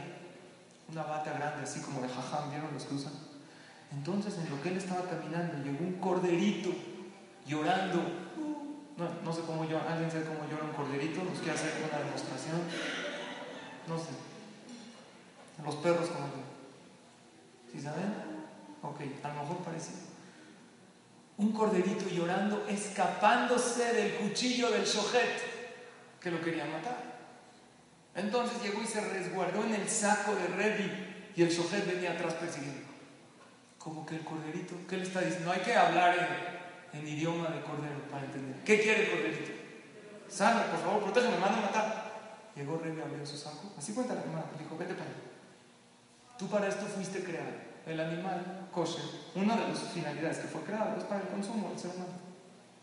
[0.92, 3.14] una bata grande, así como de jajam, ¿vieron los que usan?
[3.92, 6.72] Entonces, en lo que él estaba caminando, llegó un corderito
[7.48, 8.04] llorando.
[8.98, 12.04] No, no sé cómo llora, alguien sabe cómo llora un corderito, nos quiere hacer una
[12.04, 12.60] demostración.
[13.88, 14.10] No sé.
[15.64, 17.72] Los perros como yo.
[17.72, 18.14] ¿Sí saben?
[18.82, 20.09] Ok, a lo mejor parecido
[21.40, 25.42] un corderito llorando, escapándose del cuchillo del shojet
[26.20, 26.98] que lo querían matar.
[28.14, 30.92] Entonces llegó y se resguardó en el saco de Revi
[31.36, 32.90] y el Shohet venía atrás persiguiendo.
[33.78, 35.48] Como que el corderito, ¿qué le está diciendo?
[35.48, 36.60] No hay que hablar
[36.92, 38.62] en, idioma de cordero para entender.
[38.66, 39.52] ¿Qué quiere el corderito?
[40.28, 42.12] Sana, por favor, protégeme, me manda a matar.
[42.54, 43.72] Llegó Revi, abrió su saco.
[43.78, 44.44] Así cuenta la hermana.
[44.58, 45.20] Dijo, vete para allá.
[46.38, 47.69] Tú para esto fuiste creado.
[47.90, 49.02] El animal kosher,
[49.34, 52.14] una de las finalidades que fue creado es para el consumo del ser humano.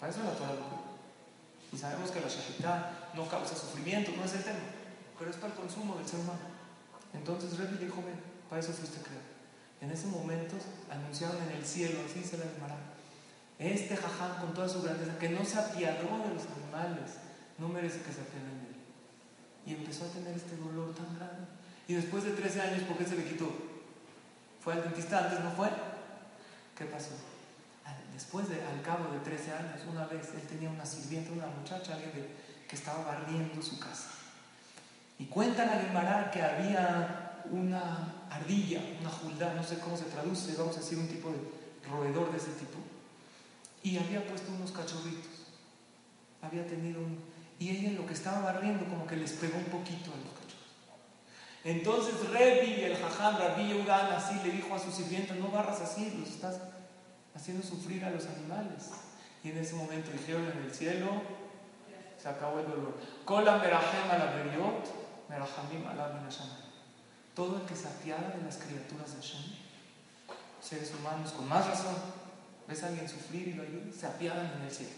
[0.01, 0.57] Para eso la Torah
[1.73, 4.67] y sabemos que la shahitá no causa sufrimiento, no es el tema,
[5.17, 6.51] pero es para el consumo del ser humano.
[7.15, 8.19] Entonces Rebbe dijo, ven,
[8.51, 9.23] para eso fuiste creado.
[9.81, 10.57] En ese momento
[10.91, 12.77] anunciaron en el cielo, así se le llamará,
[13.61, 17.23] este jaján con toda su grandeza, que no se apiadó de los animales,
[17.59, 18.77] no merece que se apiaden de él.
[19.67, 21.47] Y empezó a tener este dolor tan grande.
[21.87, 23.76] Y después de 13 años, ¿por qué se le quitó?
[24.67, 25.39] ¿Fue al dentista antes?
[25.45, 25.69] ¿No fue?
[26.77, 27.13] ¿Qué pasó?
[28.13, 31.95] Después, de, al cabo de 13 años, una vez él tenía una sirvienta, una muchacha,
[31.95, 32.11] alguien
[32.69, 34.09] que estaba barriendo su casa.
[35.21, 40.57] Y cuentan a Gemara que había una ardilla, una juldá, no sé cómo se traduce,
[40.57, 41.39] vamos a decir un tipo de
[41.89, 42.81] roedor de ese tipo.
[43.85, 45.47] Y había puesto unos cachorritos.
[46.43, 47.21] Había tenido un...
[47.61, 50.36] Y ella lo que estaba barriendo como que les pegó un poquito a.
[51.67, 56.17] Entonces Revi, el jajam, Rabbi Yehudan, así le dijo a su sirvienta, no barras así,
[56.17, 56.61] los estás
[57.35, 58.93] haciendo sufrir a los animales.
[59.43, 61.23] Y en ese momento dijeron en el cielo,
[62.23, 62.95] se acabó el dolor.
[63.25, 64.07] Kola merahem
[65.29, 65.83] merahamim
[67.35, 69.57] Todo el que se apiada de las criaturas de Hashem,
[70.61, 71.97] seres humanos con más razón,
[72.69, 74.95] ves a alguien sufrir y lo ayuda, se apiadan en el cielo.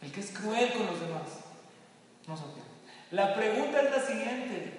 [0.00, 1.26] El que es cruel con los demás,
[2.28, 2.68] no se apiada.
[3.10, 4.77] La pregunta es la siguiente.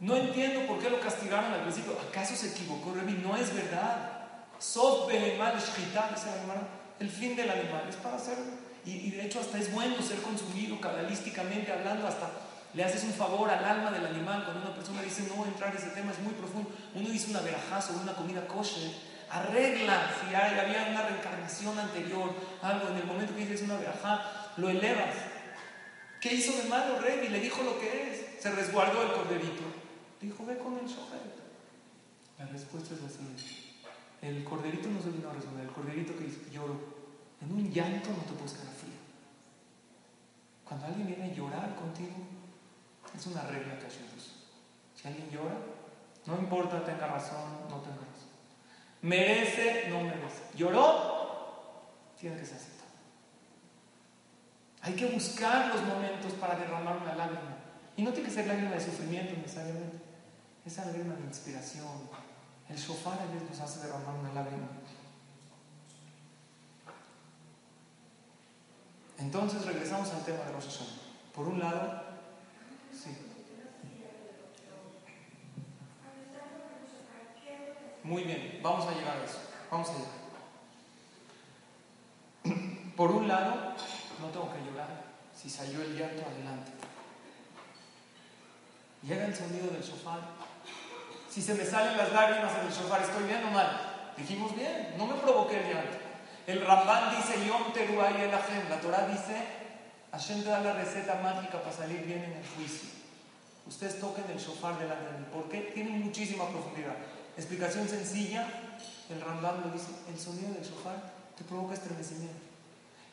[0.00, 1.96] No entiendo por qué lo castigaron al principio.
[2.08, 3.12] ¿Acaso se equivocó, Revi?
[3.12, 4.16] No es verdad.
[4.58, 6.68] Sof animal
[7.00, 8.52] el fin del animal es para hacerlo.
[8.84, 12.30] Y, de hecho hasta es bueno ser consumido cabalísticamente hablando, hasta
[12.72, 15.88] le haces un favor al alma del animal cuando una persona dice no entrar ese
[15.88, 16.70] tema es muy profundo.
[16.94, 18.90] Uno dice una verajazo una comida kosher,
[19.30, 24.52] arregla si hay, había una reencarnación anterior, algo en el momento que dices una verajá,
[24.56, 25.14] lo elevas.
[26.20, 27.24] ¿Qué hizo de malo rey?
[27.26, 28.42] Y le dijo lo que es.
[28.42, 29.62] Se resguardó el corderito.
[30.20, 31.40] Dijo, ve con el shohet.
[32.38, 33.42] La respuesta es la siguiente.
[34.22, 35.66] El corderito no se vino a responder.
[35.66, 36.76] El corderito que lloro
[37.40, 39.00] en un llanto no te puedes quedar frío.
[40.64, 42.14] Cuando alguien viene a llorar contigo,
[43.16, 45.56] es una regla que Si alguien llora,
[46.26, 48.30] no importa tenga razón, no tenga razón.
[49.02, 50.42] Merece, no merece.
[50.54, 51.80] Lloró,
[52.18, 52.90] tiene que ser aceptado.
[54.82, 57.56] Hay que buscar los momentos para derramar una lágrima.
[57.96, 60.09] Y no tiene que ser lágrima de sufrimiento necesariamente.
[60.64, 62.08] Esa lágrima de inspiración.
[62.68, 64.68] El sofá a veces nos hace derramar una lágrima.
[69.18, 71.00] Entonces regresamos al tema de los Hashanah.
[71.34, 72.02] Por un lado,
[72.92, 73.16] sí.
[78.02, 79.38] Muy bien, vamos a llegar a eso.
[79.70, 80.20] Vamos a llegar.
[82.96, 83.74] Por un lado,
[84.20, 85.04] no tengo que llorar.
[85.36, 86.72] Si salió el llanto, adelante.
[89.02, 90.20] Llega el sonido del shofar.
[91.30, 94.12] Si se me salen las lágrimas en el shofar, ¿estoy bien o mal?
[94.16, 95.98] Dijimos bien, no me provoqué el llanto.
[96.46, 99.36] El Ramban dice, Yom Teruay el La Torah dice,
[100.10, 102.88] Hashem te da la receta mágica para salir bien en el juicio.
[103.64, 105.26] Ustedes toquen el shofar delante de mí.
[105.32, 105.70] ¿Por qué?
[105.72, 106.96] Tiene muchísima profundidad.
[107.36, 108.48] Explicación sencilla,
[109.08, 110.96] el Ramban lo dice, el sonido del shofar
[111.38, 112.42] te provoca estremecimiento.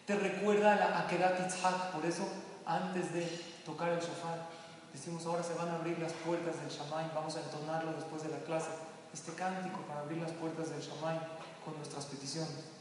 [0.08, 2.28] Te recuerda a la Akedat Yitzhak, por eso
[2.66, 3.30] antes de
[3.64, 4.57] tocar el shofar,
[4.94, 8.30] decimos ahora se van a abrir las puertas del Shamay, vamos a entonarlo después de
[8.30, 8.70] la clase,
[9.14, 11.20] este cántico para abrir las puertas del Shamay
[11.64, 12.78] con nuestras peticiones.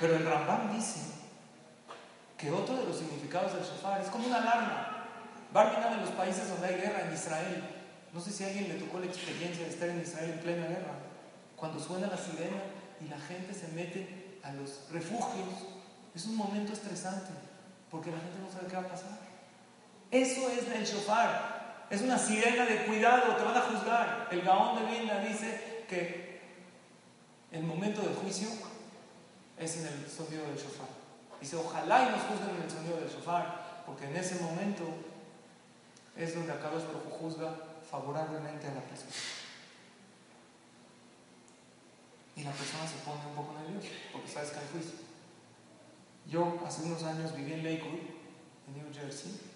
[0.00, 1.00] Pero el Rambam dice
[2.36, 5.06] que otro de los significados del shofar es como una alarma.
[5.52, 7.70] Barminan en los países donde hay guerra, en Israel.
[8.12, 10.66] No sé si a alguien le tocó la experiencia de estar en Israel en plena
[10.66, 10.94] guerra.
[11.56, 12.62] Cuando suena la sirena
[13.00, 15.66] y la gente se mete a los refugios,
[16.14, 17.30] es un momento estresante
[17.90, 19.23] porque la gente no sabe qué va a pasar.
[20.14, 21.86] Eso es el shofar.
[21.90, 24.28] Es una sirena de cuidado, te van a juzgar.
[24.30, 26.40] El Gaón de Vilna dice que
[27.50, 28.48] el momento del juicio
[29.58, 30.86] es en el sonido del shofar.
[31.40, 34.84] Dice, ojalá y nos juzguen en el sonido del shofar, porque en ese momento
[36.16, 37.52] es donde Akadosh Baruj juzga
[37.90, 39.10] favorablemente a la persona.
[42.36, 44.98] Y la persona se pone un poco nerviosa, porque sabes que hay juicio.
[46.30, 47.98] Yo hace unos años viví en Lakewood,
[48.68, 49.53] en New Jersey,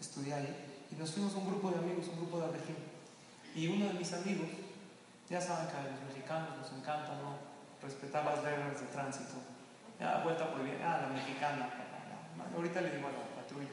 [0.00, 2.78] estudié ahí, y nos fuimos un grupo de amigos, un grupo de Argentina.
[3.54, 4.48] Y uno de mis amigos,
[5.28, 7.50] ya saben que a los mexicanos nos encanta, ¿no?
[7.82, 9.34] respetar las reglas de tránsito.
[9.98, 11.68] Ya, vuelta prohibida, ah, la mexicana.
[12.54, 13.68] Ahorita le digo a la patrulla,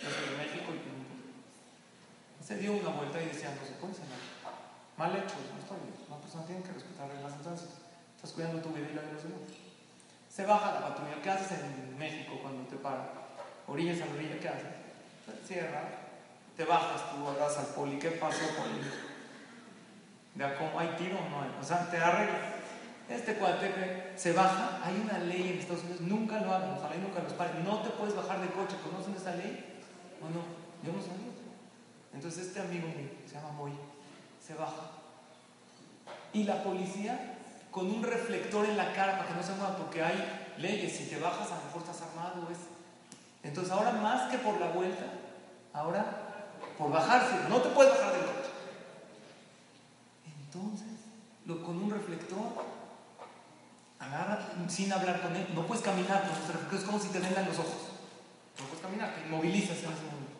[0.00, 4.18] yo soy de México y se dio una vuelta y decía, no se puede señalar.
[4.96, 5.94] Mal hecho, no está bien.
[6.08, 7.74] Una persona tiene que respetar reglas de tránsito.
[8.16, 9.40] Estás cuidando tu vida y la de los demás.
[10.30, 11.20] Se baja la patrulla.
[11.22, 13.12] ¿Qué haces en México cuando te para?
[13.66, 14.87] Orillas a orilla, ¿qué haces?
[15.46, 15.82] Cierra.
[16.56, 17.98] Te bajas tú, vas al poli.
[17.98, 18.80] ¿Qué pasó, poli?
[20.34, 21.50] ¿De cómo hay tiro no hay?
[21.60, 22.58] O sea, te arreglas.
[23.08, 26.98] Este cuatepe se baja, hay una ley en Estados Unidos, nunca lo hagan, ojalá y
[26.98, 27.64] nunca los paren.
[27.64, 29.80] No te puedes bajar de coche, ¿conocen esa ley?
[30.20, 30.44] ¿O no?
[30.84, 31.32] Yo no sabía.
[32.12, 33.72] Entonces este amigo mío, se llama Moy,
[34.44, 34.90] se baja.
[36.34, 37.38] Y la policía,
[37.70, 41.06] con un reflector en la cara para que no se mueva, porque hay leyes, si
[41.06, 42.46] te bajas a lo mejor estás armado.
[42.50, 42.58] Es...
[43.48, 45.04] Entonces ahora más que por la vuelta,
[45.72, 46.04] ahora
[46.76, 48.50] por bajarse, no te puedes bajar del coche.
[50.44, 50.88] Entonces,
[51.64, 52.44] con un reflector
[53.98, 55.46] agarra sin hablar con él.
[55.54, 56.30] No puedes caminar
[56.70, 57.88] es como si te vendan los ojos.
[58.58, 60.36] No puedes caminar, te inmovilizas en ese momento.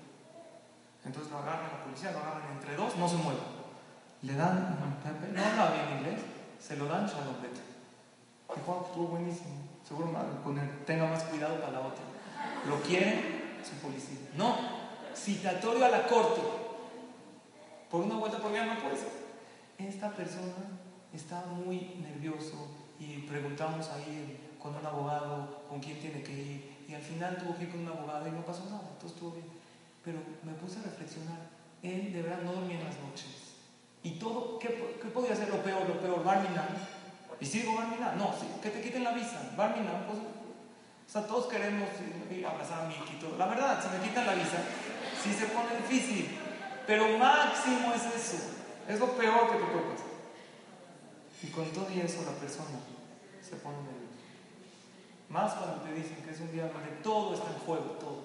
[1.05, 3.41] Entonces lo agarran la policía, lo agarran entre dos, no se mueve.
[4.21, 6.21] Le dan, no habla bien inglés,
[6.61, 7.63] se lo dan, ya lo vete.
[8.55, 9.65] Dijo, estuvo buenísimo.
[9.87, 10.13] Seguro
[10.45, 12.18] poner, tenga más cuidado para la otra.
[12.67, 14.19] Lo quieren, es un policía.
[14.37, 14.57] No,
[15.15, 16.41] citatorio a la corte.
[17.91, 19.13] Por una vuelta por día no puede ser.
[19.79, 20.55] Esta persona
[21.13, 26.95] está muy nervioso y preguntamos ahí con un abogado con quién tiene que ir y
[26.95, 29.47] al final tuvo que ir con un abogado y no pasó nada, entonces estuvo bien.
[30.03, 31.37] Pero me puse a reflexionar,
[31.83, 33.59] él de verdad no dormía en las noches.
[34.03, 35.87] Y todo, ¿qué, qué podía ser lo peor?
[35.87, 36.69] Lo peor, Barminan.
[37.41, 38.17] ¿Y sigo Barminan?
[38.17, 39.53] No, que te quiten la visa.
[39.57, 40.19] Barminan, pues,
[41.09, 41.89] o sea, todos queremos
[42.47, 43.39] abrazar a Miki y todo.
[43.39, 44.59] La verdad, si me quitan la visa,
[45.23, 46.39] sí se pone difícil.
[46.87, 48.37] Pero máximo es eso.
[48.87, 50.09] Es lo peor que te puede.
[51.43, 52.79] Y con todo y eso la persona
[53.41, 54.21] se pone nerviosa.
[55.31, 58.23] Más cuando te dicen que es un día donde todo está en juego, todo.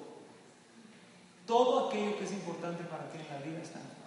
[1.45, 4.03] Todo aquello que es importante para ti en la vida está en juego.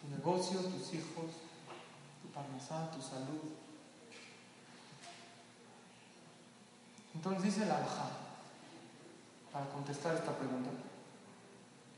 [0.00, 1.32] Tu negocio, tus hijos,
[2.22, 3.63] tu parnasá, tu salud.
[7.14, 8.08] Entonces dice la Alajá,
[9.52, 10.70] para contestar esta pregunta,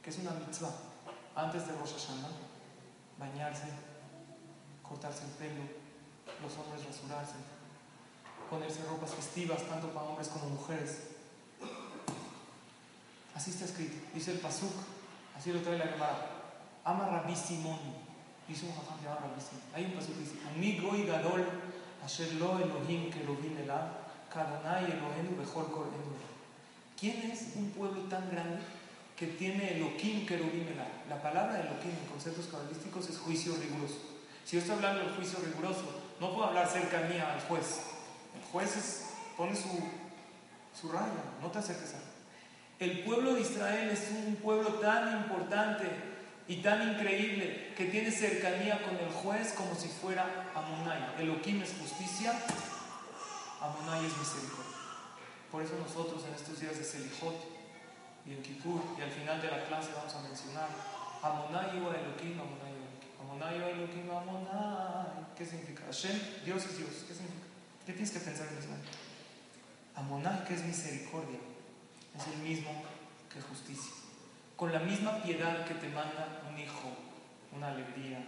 [0.02, 0.74] que es una mitzvah,
[1.34, 2.28] antes de Rosh Hashanah,
[3.18, 3.68] bañarse,
[4.82, 5.62] cortarse el pelo,
[6.42, 7.34] los hombres rasurarse,
[8.50, 11.08] ponerse ropas festivas, tanto para hombres como mujeres.
[13.34, 14.72] Así está escrito, dice el Pasuk,
[15.36, 16.32] así lo trae la Gemara.
[16.84, 19.64] Ama Rabbi dice un jajam llamado Rabbi Simón.
[19.74, 21.44] Hay un Pasuk que dice, Amigo y Gadol,
[22.04, 24.05] Asher lo Elohim Kadonai Elohenu Bechol Korenu.
[26.98, 28.58] ¿Quién es un pueblo tan grande
[29.16, 30.66] que tiene Elohim Kerubim?
[31.08, 33.96] La palabra Elohim en conceptos cabalísticos es juicio riguroso.
[34.44, 35.84] Si yo estoy hablando del juicio riguroso,
[36.20, 37.80] no puedo hablar cercanía al juez.
[38.34, 39.04] El juez
[39.36, 39.68] pone su,
[40.78, 41.12] su raya,
[41.42, 41.98] no te acerques a
[42.78, 45.84] El pueblo de Israel es un pueblo tan importante
[46.48, 51.20] y tan increíble que tiene cercanía con el juez como si fuera Amonai.
[51.20, 52.32] Elohim es justicia,
[53.66, 54.76] Amonai es misericordia.
[55.50, 57.34] Por eso nosotros en estos días de Selijot
[58.24, 60.68] y en Kippur y al final de la clase vamos a mencionar
[61.22, 65.34] Amonai o Elohim, Amonai o Amonai o Elohim, Amonai.
[65.36, 65.84] ¿Qué significa?
[65.86, 67.04] Hashem, Dios es Dios.
[67.08, 67.46] ¿Qué significa?
[67.84, 68.68] ¿Qué tienes que pensar en eso?
[69.96, 71.38] Amonai, que es misericordia,
[72.14, 72.70] es el mismo
[73.32, 73.92] que justicia.
[74.56, 76.88] Con la misma piedad que te manda un hijo,
[77.52, 78.24] una alegría,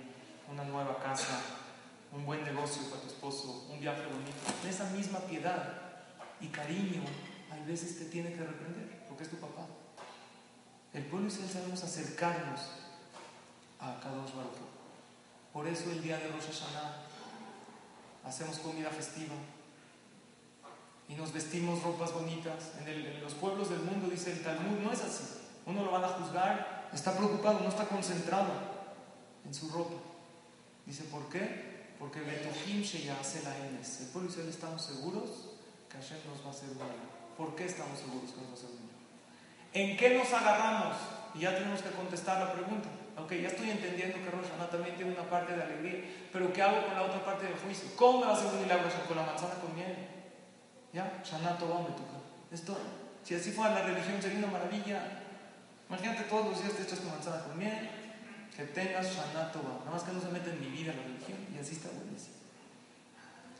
[0.51, 1.41] una nueva casa,
[2.13, 5.83] un buen negocio para tu esposo, un viaje bonito, esa misma piedad
[6.41, 7.03] y cariño,
[7.51, 9.67] hay veces te tiene que reprender, porque es tu papá.
[10.93, 12.61] El pueblo Israel sabemos acercarnos
[13.79, 14.59] a Kadosh Baruch.
[15.53, 17.05] Por eso el día de Rosh Hashanah
[18.25, 19.35] hacemos comida festiva
[21.09, 22.73] y nos vestimos ropas bonitas.
[22.87, 25.25] En, los pueblos del mundo, dice el Talmud, no es así.
[25.67, 28.53] Uno lo van a juzgar, está preocupado, no está concentrado
[29.45, 29.95] en su ropa.
[30.87, 31.68] Dice, ¿por qué?
[31.99, 32.83] Porque Betohim
[33.21, 34.01] hace la Enes.
[34.01, 35.59] El pueblo Israel estamos seguros
[35.91, 36.79] que Hashem nos va a hacer un
[37.37, 38.89] ¿Por qué estamos seguros que nos va a hacer un
[39.73, 40.97] ¿En qué nos agarramos?
[41.35, 42.89] Y ya tenemos que contestar la pregunta.
[43.17, 46.87] Aunque ya estoy entendiendo que Rosh también tiene una parte de alegría, pero ¿qué hago
[46.87, 47.89] con la otra parte del juicio?
[47.97, 49.97] ¿Cómo me va a hacer un milagro con la manzana con miel?
[50.93, 51.21] ¿Ya?
[51.25, 51.75] Shana toca.
[52.51, 52.79] Esto,
[53.25, 55.03] si así fuera la religión sería una maravilla.
[55.89, 57.91] Imagínate todos los días te echas tu manzana con miel,
[58.59, 59.79] que tengas Shana Tobá.
[59.79, 62.35] Nada más que no se mete en mi vida la religión y así está buenísimo.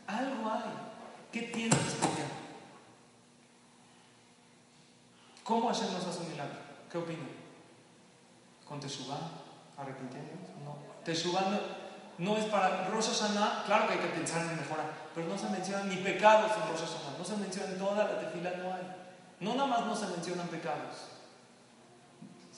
[0.09, 0.75] Algo hay.
[1.31, 2.27] ¿Qué tiene que especial?
[5.45, 6.59] ¿Cómo Hashem nos hace un milagro?
[6.91, 7.29] ¿Qué opinan?
[8.67, 9.21] ¿Con Teshuvah?
[9.79, 10.51] arrepintiéndonos.
[10.65, 10.75] No.
[11.05, 11.45] Teshuvah
[12.19, 15.49] no, es para Rosh Hashanah, claro que hay que pensar en mejorar, pero no se
[15.49, 18.83] mencionan ni pecados en Rosh Hashanah, no se mencionan toda la tefila, no hay.
[19.39, 21.15] No nada más no se mencionan pecados.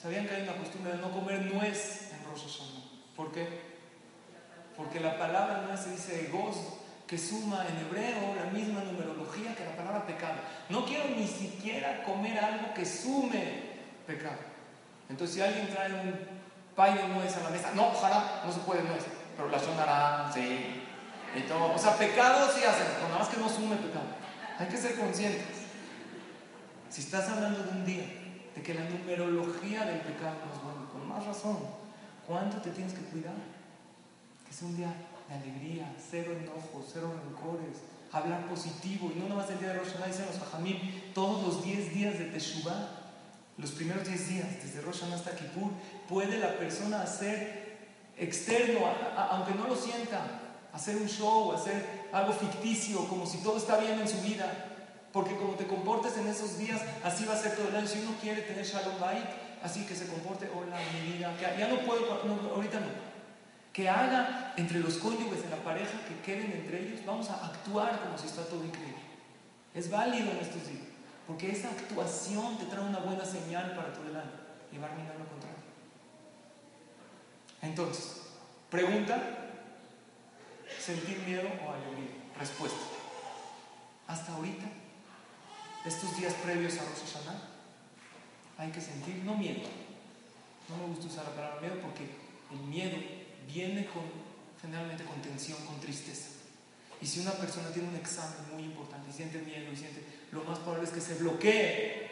[0.01, 2.61] ¿Sabían que hay una costumbre de no comer nuez Rosh?
[3.15, 3.47] ¿Por qué?
[4.75, 6.55] Porque la palabra nuez se dice goz,
[7.05, 10.35] que suma en hebreo la misma numerología que la palabra pecado.
[10.69, 13.71] No quiero ni siquiera comer algo que sume
[14.07, 14.39] pecado.
[15.09, 16.15] Entonces, si alguien trae un
[16.73, 17.71] pay de nuez a la mesa.
[17.75, 19.03] No, ojalá, no se puede nuez.
[19.35, 20.83] Pero la sonará, sí.
[21.35, 21.51] Y.
[21.51, 24.05] O sea, pecado sí hacen, pero nada más que no sume pecado.
[24.57, 25.67] Hay que ser conscientes.
[26.89, 28.05] Si estás hablando de un día,
[28.55, 31.57] de que la numerología del pecado no es con más razón,
[32.31, 33.35] ¿cuánto te tienes que cuidar?
[34.47, 34.93] Que sea un día
[35.27, 39.79] de alegría, cero enojos, cero rencores, hablar positivo, y no nada más el día de
[39.79, 40.77] Rosh Hashanah, dicen los Fajamim,
[41.13, 42.97] todos los 10 días de Teshuvah
[43.57, 45.71] los primeros 10 días, desde Rosh Hashanah hasta Kippur,
[46.07, 47.77] puede la persona hacer
[48.17, 48.79] externo,
[49.17, 50.21] aunque no lo sienta,
[50.73, 54.67] hacer un show, hacer algo ficticio, como si todo está bien en su vida.
[55.11, 57.85] Porque como te comportes en esos días, así va a ser todo el año.
[57.85, 59.27] Si uno quiere tener Shalom Bait,
[59.63, 62.11] así que se comporte, hola, mi vida, que ya no puedo,
[62.55, 63.11] ahorita no.
[63.73, 68.01] Que haga entre los cónyuges de la pareja, que queden entre ellos, vamos a actuar
[68.01, 68.99] como si está todo increíble.
[69.73, 70.83] Es válido en estos días.
[71.25, 74.41] Porque esa actuación te trae una buena señal para tu año.
[74.71, 75.61] Y va a lo contrario.
[77.61, 78.21] Entonces,
[78.69, 79.21] pregunta,
[80.79, 82.09] ¿sentir miedo o alegría?
[82.37, 82.79] Respuesta.
[84.07, 84.65] Hasta ahorita,
[85.85, 87.50] estos días previos a Rosh Hashanah,
[88.61, 89.61] hay que sentir, no miedo.
[90.69, 92.05] No me gusta usar la palabra miedo porque
[92.51, 92.97] el miedo
[93.51, 94.03] viene con,
[94.61, 96.29] generalmente con tensión, con tristeza.
[97.01, 100.43] Y si una persona tiene un examen muy importante y siente miedo y siente, lo
[100.43, 102.11] más probable es que se bloquee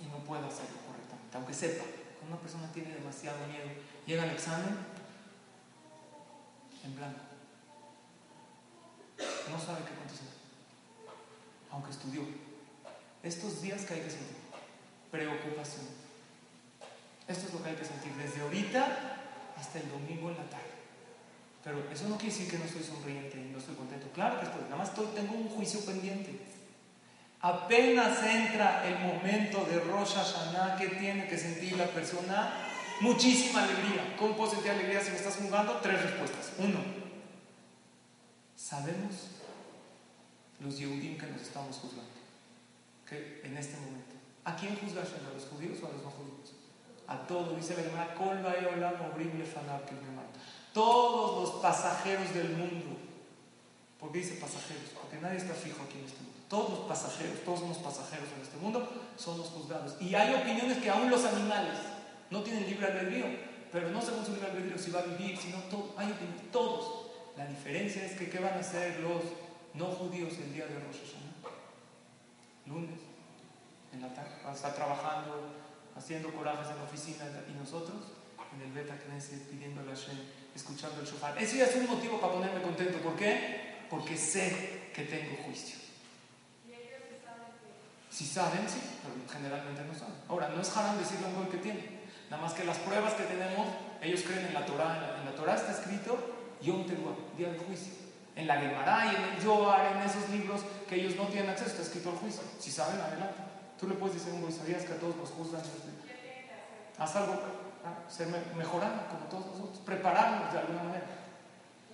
[0.00, 1.84] y no pueda hacerlo correctamente, aunque sepa.
[2.18, 3.68] Cuando una persona tiene demasiado miedo,
[4.06, 4.76] llega al examen
[6.84, 7.20] en blanco.
[9.50, 10.28] No sabe qué contestar,
[11.70, 12.22] aunque estudió.
[13.22, 14.39] Estos días que hay que sentir,
[15.10, 15.86] preocupación.
[17.26, 19.16] Esto es lo que hay que sentir desde ahorita
[19.56, 20.70] hasta el domingo en la tarde.
[21.62, 24.08] Pero eso no quiere decir que no estoy sonriente y no estoy contento.
[24.14, 26.40] Claro que estoy, nada más tengo un juicio pendiente.
[27.42, 32.52] Apenas entra el momento de Rosh Hashanah, que tiene que sentir la persona?
[33.00, 34.14] Muchísima alegría.
[34.18, 35.78] ¿Cómo puedo sentir alegría si me estás juzgando?
[35.80, 36.52] Tres respuestas.
[36.58, 36.78] Uno,
[38.56, 39.28] sabemos
[40.60, 42.10] los Yehudim que nos estamos juzgando.
[43.08, 44.09] Que en este momento.
[44.44, 46.54] ¿A quién juzga ¿A los judíos o a los no judíos?
[47.06, 48.14] A todos, dice la hermana,
[50.72, 52.96] todos los pasajeros del mundo.
[53.98, 54.90] ¿Por qué dice pasajeros?
[54.94, 56.38] Porque nadie está fijo aquí en este mundo.
[56.48, 59.96] Todos los pasajeros, todos los pasajeros en este mundo, son los juzgados.
[60.00, 61.78] Y hay opiniones que aún los animales
[62.30, 63.26] no tienen libre albedrío,
[63.70, 67.10] pero no según su libre albedrío si va a vivir, sino todo, hay opiniones, todos.
[67.36, 69.22] La diferencia es que ¿qué van a hacer los
[69.74, 71.30] no judíos el día de Rosh Hashanah?
[72.66, 73.00] Lunes,
[73.92, 74.08] en la
[74.46, 75.52] a estar trabajando,
[75.96, 77.96] haciendo corajes en la oficina y nosotros
[78.54, 80.18] en el Beta Knesset pidiendo la Shem
[80.54, 81.40] escuchando el shofar.
[81.40, 82.98] Eso ya es un motivo para ponerme contento.
[82.98, 83.86] ¿Por qué?
[83.88, 85.78] Porque sé que tengo juicio.
[88.10, 90.14] Si saben, sí, pero generalmente no saben.
[90.28, 92.00] Ahora, no es haram decirle a un que tiene.
[92.28, 93.68] Nada más que las pruebas que tenemos,
[94.02, 95.16] ellos creen en la Torah.
[95.20, 96.18] En la, Torah está escrito
[96.60, 97.94] Yom Teruah, día del juicio.
[98.34, 101.70] En la Gemara y en el Yoar, en esos libros que ellos no tienen acceso,
[101.70, 102.42] está escrito el juicio.
[102.58, 103.49] Si saben, adelante.
[103.80, 105.62] Tú le puedes decir ¿sabías que a todos nos juzgan?
[106.98, 107.40] Haz algo
[108.10, 111.06] ser mejorar como todos nosotros, prepararnos de alguna manera.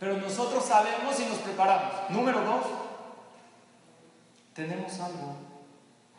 [0.01, 2.11] Pero nosotros sabemos y nos preparamos.
[2.11, 2.66] Número dos,
[4.53, 5.37] tenemos algo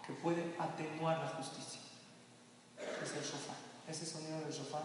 [0.05, 1.81] que puede atenuar la justicia.
[3.03, 3.53] Es el sofá.
[3.89, 4.79] Ese sonido del sofá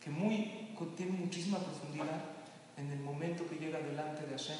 [0.00, 2.20] que muy, tiene muchísima profundidad
[2.76, 4.58] en el momento que llega delante de Hashem,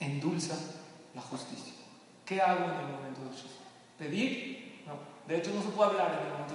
[0.00, 0.56] endulza
[1.14, 1.74] la justicia.
[2.24, 3.67] ¿Qué hago en el momento del sofá?
[3.98, 4.82] ¿Pedir?
[4.86, 4.94] No.
[5.26, 6.54] De hecho, no se puede hablar en el momento.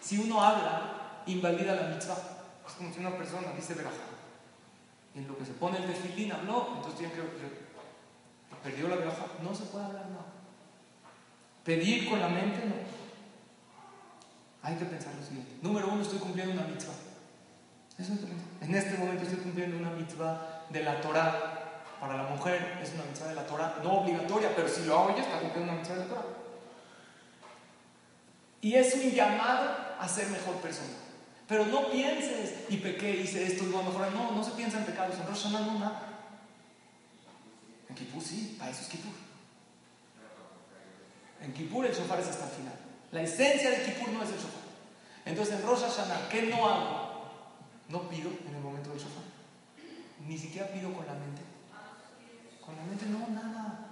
[0.00, 2.18] Si uno habla, invalida la mitzvah.
[2.66, 3.94] Es como si una persona dice verajá.
[5.14, 7.64] Y en lo que se pone el tefilín habló, entonces tiene que.
[8.62, 9.26] Perdió la verajá.
[9.42, 10.26] No se puede hablar nada.
[11.64, 12.74] Pedir con la mente, no.
[14.62, 15.56] Hay que pensar lo siguiente.
[15.62, 16.94] Número uno, estoy cumpliendo una mitzvah.
[18.60, 21.60] En este momento estoy cumpliendo una mitzvah de la Torah.
[22.00, 25.16] Para la mujer es una mitzvah de la Torah, no obligatoria, pero si lo hago
[25.16, 26.24] ya está cumpliendo una mitzvah de la Torah.
[28.64, 30.88] Y es un llamado a ser mejor persona.
[31.46, 34.12] Pero no pienses, y pequé, hice esto, y voy a mejorar.
[34.12, 35.16] No, no se piensa en pecados.
[35.16, 36.00] En Rosh no, nada.
[37.90, 39.12] En Kippur sí, para eso es Kippur.
[41.42, 42.74] En Kippur el shofar es hasta el final.
[43.12, 44.64] La esencia de Kippur no es el shofar.
[45.26, 47.24] Entonces en Rosh Hashanah, ¿qué no hago?
[47.90, 49.24] No pido en el momento del shofar.
[50.26, 51.42] Ni siquiera pido con la mente.
[52.64, 53.90] Con la mente no, nada.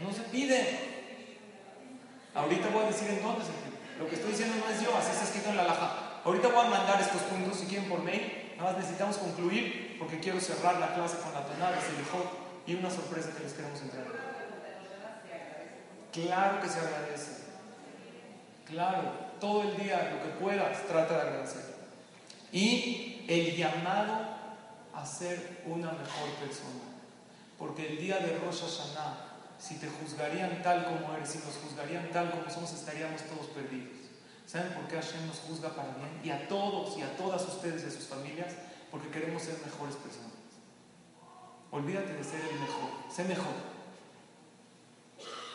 [0.00, 0.78] No se pide.
[2.36, 3.65] Ahorita voy a decir en dónde se pide.
[3.98, 6.20] Lo que estoy diciendo no es yo, así está escrito en la laja.
[6.24, 8.52] Ahorita voy a mandar estos puntos, si quieren por mail.
[8.56, 12.30] Nada más necesitamos concluir porque quiero cerrar la clase con la tonada, se dejó
[12.66, 14.08] y una sorpresa que les queremos entregar.
[16.12, 17.44] Claro que se agradece.
[18.66, 21.76] Claro, todo el día, lo que puedas, trata de agradecer.
[22.52, 24.36] Y el llamado
[24.94, 26.82] a ser una mejor persona.
[27.58, 29.25] Porque el día de Rosh Hashanah
[29.58, 33.96] si te juzgarían tal como eres, si nos juzgarían tal como somos, estaríamos todos perdidos.
[34.46, 36.20] ¿Saben por qué Hashem nos juzga para bien?
[36.22, 38.54] Y a todos y a todas ustedes y a sus familias,
[38.90, 40.32] porque queremos ser mejores personas.
[41.70, 43.76] Olvídate de ser el mejor, sé mejor.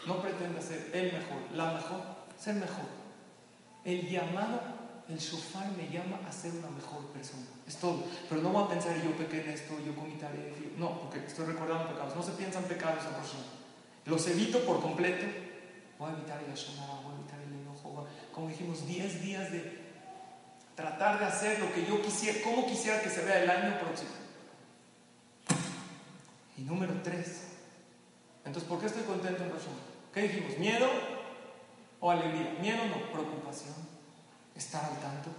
[0.05, 2.01] No pretendas ser el mejor, la mejor,
[2.37, 2.85] ser mejor.
[3.85, 4.59] El llamado,
[5.07, 7.45] el shofar me llama a ser una mejor persona.
[7.67, 8.03] Es todo.
[8.27, 10.53] Pero no voy a pensar yo pequé en esto, yo comitaré.
[10.77, 12.15] No, porque estoy recordando pecados.
[12.15, 13.60] No se piensan pecados en persona.
[14.11, 15.25] Los evito por completo.
[15.97, 18.05] Voy a evitar el Yashonara, voy a evitar el enojo.
[18.33, 19.79] Como dijimos, 10 días de
[20.75, 24.09] tratar de hacer lo que yo quisiera, como quisiera que se vea el año próximo.
[26.57, 27.47] Y número 3.
[28.43, 29.61] Entonces, ¿por qué estoy contento en Rosh
[30.13, 30.57] ¿Qué dijimos?
[30.57, 30.89] ¿Miedo
[32.01, 32.57] o alegría?
[32.59, 33.75] Miedo no, preocupación.
[34.57, 35.29] Estar al tanto.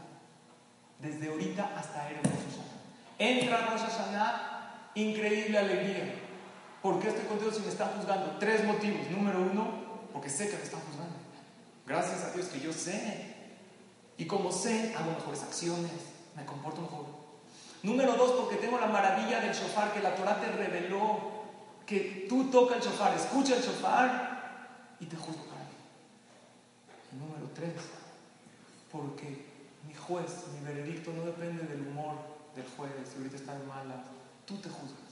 [0.99, 2.57] Desde ahorita hasta Erev Rosh
[3.19, 6.32] Entra Rosh Hashanah, increíble alegría.
[6.83, 8.37] ¿Por qué estoy contigo si me están juzgando?
[8.41, 9.09] Tres motivos.
[9.11, 9.71] Número uno,
[10.13, 11.15] porque sé que me están juzgando.
[11.87, 13.37] Gracias a Dios que yo sé.
[14.19, 15.93] Y como sé, hago mejores acciones,
[16.37, 17.07] me comporto mejor.
[17.85, 21.31] Número dos, porque tengo la maravilla del shofar que la Torah te reveló.
[21.87, 25.77] Que tú toca el shofar, escucha el shofar y te juzgo para mí.
[27.13, 27.75] Y número tres,
[28.91, 29.47] porque
[29.87, 32.17] mi juez, mi veredicto no depende del humor
[32.55, 34.05] del juez, si ahorita está de mala.
[34.47, 35.12] Tú te juzgas.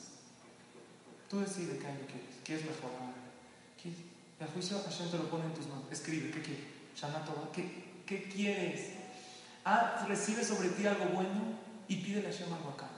[1.31, 2.35] Tú decides qué año quieres.
[2.45, 3.15] ¿Quieres mejorar?
[4.41, 5.85] El juicio Hashem te lo pone en tus manos.
[5.91, 6.65] Escribe, ¿qué quieres?
[7.53, 8.95] ¿qué, ¿qué quieres?
[9.65, 11.41] Ah, recibe sobre ti algo bueno
[11.87, 12.89] y pídele a Hashem algo acá.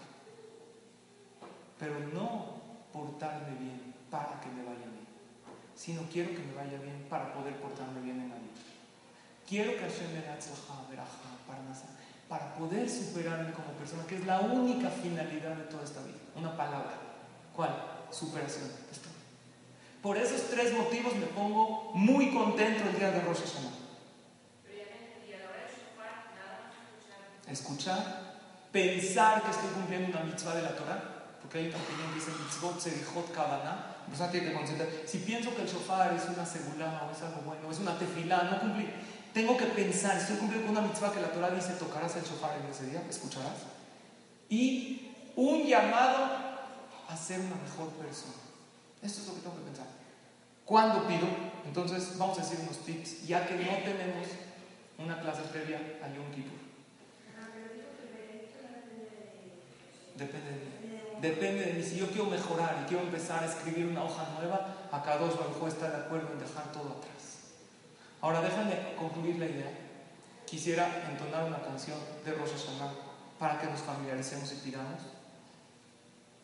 [1.78, 2.62] Pero no
[2.92, 5.06] portarme bien para que me vaya bien,
[5.74, 8.52] sino quiero que me vaya bien para poder portarme bien en la vida.
[9.46, 10.28] Quiero que Hashem me dé
[12.28, 16.16] para poder superarme como persona, que es la única finalidad de toda esta vida.
[16.34, 16.92] Una palabra.
[17.54, 17.91] ¿Cuál?
[18.12, 18.70] Superación.
[20.02, 23.72] Por esos tres motivos me pongo muy contento el día de Rosh Hashanah.
[27.48, 28.38] Escuchar,
[28.72, 32.30] pensar que estoy cumpliendo una mitzvah de la Torah, porque hay una opinión que dice
[32.32, 33.36] mitzvot serihot.
[33.36, 34.88] La persona tiene que concentrar.
[35.06, 38.42] Si pienso que el shofar es una segulá o es algo bueno, es una tefilá,
[38.44, 38.88] no cumplí.
[39.32, 42.58] Tengo que pensar, estoy cumpliendo con una mitzvah que la Torah dice, tocarás el shofar
[42.58, 43.64] en ese día, escucharás.
[44.48, 46.51] Y un llamado
[47.12, 48.34] a ser una mejor persona.
[49.02, 49.86] Esto es lo que tengo que pensar.
[50.64, 51.26] ¿Cuándo pido?
[51.66, 54.28] Entonces vamos a decir unos tips, ya que no tenemos
[54.98, 56.58] una clase previa a Yom Kippur.
[60.16, 61.20] Depende de mí.
[61.20, 61.82] Depende de mí.
[61.82, 65.68] Si yo quiero mejorar y quiero empezar a escribir una hoja nueva, acá dos Baruj
[65.68, 67.52] está de acuerdo en dejar todo atrás.
[68.20, 69.70] Ahora déjame concluir la idea.
[70.46, 72.92] Quisiera entonar una canción de Rosh Hashanah
[73.38, 75.21] para que nos familiaricemos y pidamos.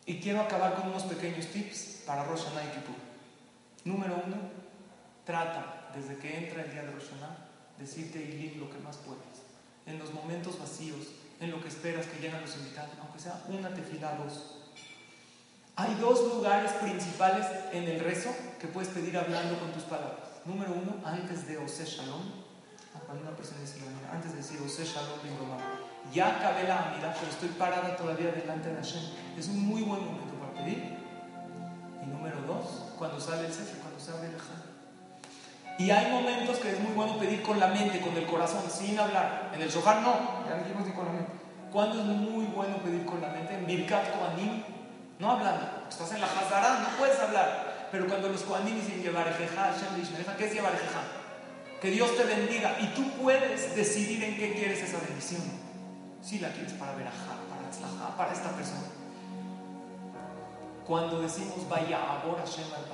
[0.09, 2.95] Y quiero acabar con unos pequeños tips para Rosh Hashanah y Kippur.
[3.85, 4.37] Número uno,
[5.23, 7.37] trata desde que entra el día de Rosh Hashanah
[7.77, 9.45] decirte y lo que más puedas.
[9.85, 13.71] En los momentos vacíos, en lo que esperas que lleguen los invitados, aunque sea una
[13.71, 14.57] tefila, dos.
[15.75, 20.41] Hay dos lugares principales en el rezo que puedes pedir hablando con tus palabras.
[20.43, 22.23] Número uno, antes de Ose Shalom.
[23.05, 23.77] Cuando una persona dice
[24.11, 25.19] antes de decir Ose Shalom,
[26.13, 29.01] ya acabé la amida, pero estoy parada todavía delante de Hashem.
[29.37, 30.97] Es un muy buen momento para pedir.
[32.03, 34.35] Y número dos, cuando sale el Sefer, cuando se abre el
[35.79, 38.99] y hay momentos que es muy bueno pedir con la mente, con el corazón, sin
[38.99, 39.49] hablar.
[39.55, 41.31] En el shofar no, ya dijimos ni con la mente.
[41.71, 43.53] ¿Cuándo es muy bueno pedir con la mente?
[43.53, 44.61] En Birkat Kohanim,
[45.19, 45.85] no hablando.
[45.87, 47.87] Estás en la Hazara, no puedes hablar.
[47.93, 51.01] Pero cuando los Kohanim dicen Yevarejeja, Hashem ¿qué es Yevarejeja?
[51.81, 55.68] Que Dios te bendiga y tú puedes decidir en qué quieres esa bendición.
[56.21, 58.87] Si la quieres para Berajá, para Tzlajá, para esta persona.
[60.85, 62.89] Cuando decimos Vaya ahora Hashem al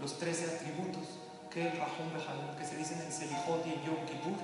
[0.00, 1.06] los 13 atributos
[1.48, 2.10] que el Rahum
[2.58, 4.34] que se dicen en Selijot y en Yom Kippur.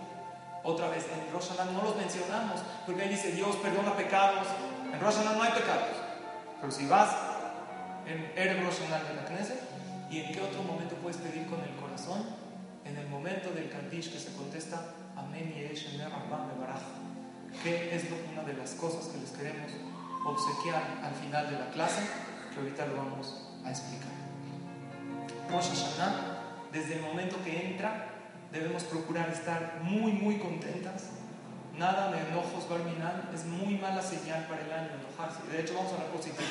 [0.62, 4.46] Otra vez, en Rosh no los mencionamos, porque ahí dice Dios perdona pecados.
[4.92, 5.96] En Rosh no hay pecados.
[6.60, 7.10] Pero si vas
[8.06, 9.60] en Erev Rosh de la Knesset,
[10.10, 12.24] ¿y en qué otro momento puedes pedir con el corazón?
[12.84, 15.98] En el momento del Kaddish que se contesta Amén y
[16.60, 16.82] Baraj,
[17.62, 19.72] que es una de las cosas que les queremos
[20.24, 22.02] obsequiar al final de la clase,
[22.52, 24.12] que ahorita lo vamos a explicar.
[25.50, 26.38] Rosh Hashanah
[26.72, 28.08] desde el momento que entra,
[28.52, 31.10] debemos procurar estar muy, muy contentas.
[31.76, 35.46] Nada de enojos, Barminan, es muy mala señal para el año enojarse.
[35.50, 36.48] De hecho, vamos a la positiva.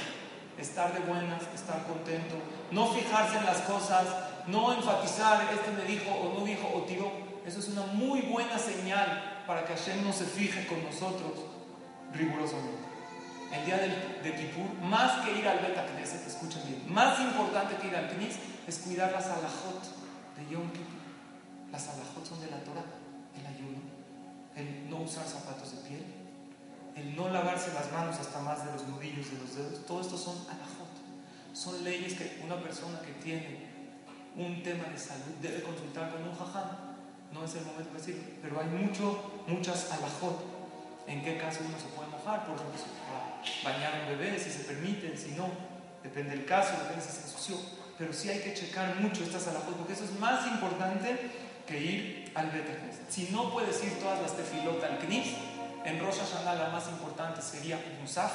[0.57, 2.35] Estar de buenas, estar contento,
[2.71, 4.07] no fijarse en las cosas,
[4.47, 7.11] no enfatizar, este me dijo o no dijo o tiró.
[7.45, 11.39] Eso es una muy buena señal para que Hashem no se fije con nosotros
[12.13, 12.85] rigurosamente.
[13.51, 13.87] El día de,
[14.21, 18.09] de Kippur, más que ir al Beta Knesset, escuchen bien, más importante que ir al
[18.09, 18.35] Knis
[18.67, 19.81] es cuidar las alajot
[20.35, 20.99] de Yom Kippur.
[21.71, 22.83] Las alajot son de la Torah,
[23.39, 23.79] el ayuno,
[24.55, 26.05] el no usar zapatos de piel,
[26.95, 29.85] el no lavarse las manos hasta más de los nudillos de los dedos.
[29.85, 30.87] Todo esto son alajot.
[31.53, 33.65] Son leyes que una persona que tiene
[34.35, 36.86] un tema de salud debe consultar con un jajam.
[37.38, 40.57] No es el momento de decirlo, pero hay mucho, muchas alajot.
[41.07, 42.45] ¿En qué caso uno se puede mojar?
[42.45, 42.81] Por ejemplo,
[43.63, 45.49] para bañar a un bebé, si se permite, si no.
[46.03, 47.57] Depende del caso, depende si se ensució
[47.97, 51.17] pero sí hay que checar mucho estas alajot, porque eso es más importante
[51.65, 52.97] que ir al Betacnes.
[53.09, 55.33] Si no puedes ir todas las tefilot al Knis,
[55.83, 58.33] en Rosh Hashanah la más importante sería Musaf.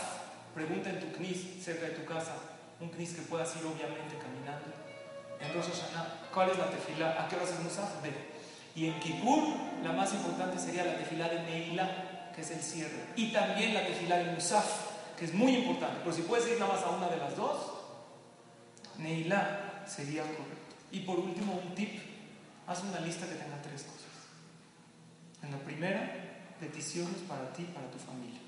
[0.54, 2.34] Pregunta en tu Knis, cerca de tu casa,
[2.80, 4.66] un Knis que puedas ir obviamente caminando.
[5.40, 7.22] en Rosh Hashanah, ¿cuál es la tefila?
[7.22, 8.02] ¿A qué hora es Musaf?
[8.02, 8.31] B.
[8.74, 9.42] Y en Kippur,
[9.82, 13.06] la más importante sería la tefila de Neila, que es el cierre.
[13.16, 15.98] Y también la tefila de Musaf, que es muy importante.
[16.02, 17.56] Pero si puedes ir nada más a una de las dos,
[18.98, 20.74] Neila sería correcto.
[20.90, 22.00] Y por último, un tip:
[22.66, 24.00] haz una lista que tenga tres cosas.
[25.42, 28.40] En la primera, peticiones para ti, para tu familia.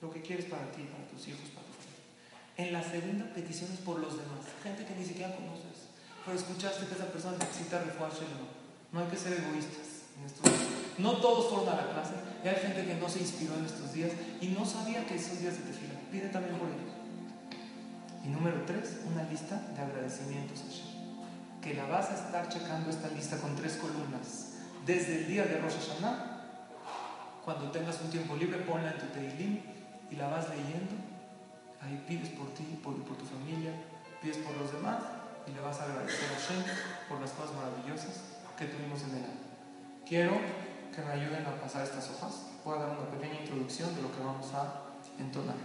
[0.00, 2.02] Lo que quieres para ti, para tus hijos, para tu familia.
[2.56, 4.40] En la segunda, peticiones por los demás.
[4.62, 5.90] Gente que ni siquiera conoces.
[6.24, 8.22] Pero escuchaste que esa persona necesita refuerzo
[8.92, 9.00] no.
[9.00, 10.62] Hay que ser egoístas en estos días.
[10.98, 12.14] No todos fueron a la clase.
[12.44, 15.54] Hay gente que no se inspiró en estos días y no sabía que esos días
[15.58, 15.94] de tefila.
[16.10, 16.92] Pide también por ellos.
[18.24, 21.60] Y número tres, una lista de agradecimientos a Hashem.
[21.60, 24.54] Que la vas a estar checando esta lista con tres columnas.
[24.86, 26.32] Desde el día de Rosh Hashanah
[27.44, 29.60] cuando tengas un tiempo libre, ponla en tu Teilim
[30.10, 30.94] y la vas leyendo.
[31.80, 33.72] Ahí pides por ti, por, tu familia,
[34.20, 35.02] pides por los demás
[35.48, 36.62] y le vas a agradecer a Shem
[37.08, 39.34] por las cosas maravillosas que tuvimos en año.
[40.06, 40.38] Quiero
[40.94, 42.46] que me ayuden a pasar estas hojas.
[42.64, 44.84] Voy a dar una pequeña introducción de lo que vamos a
[45.18, 45.56] entonar.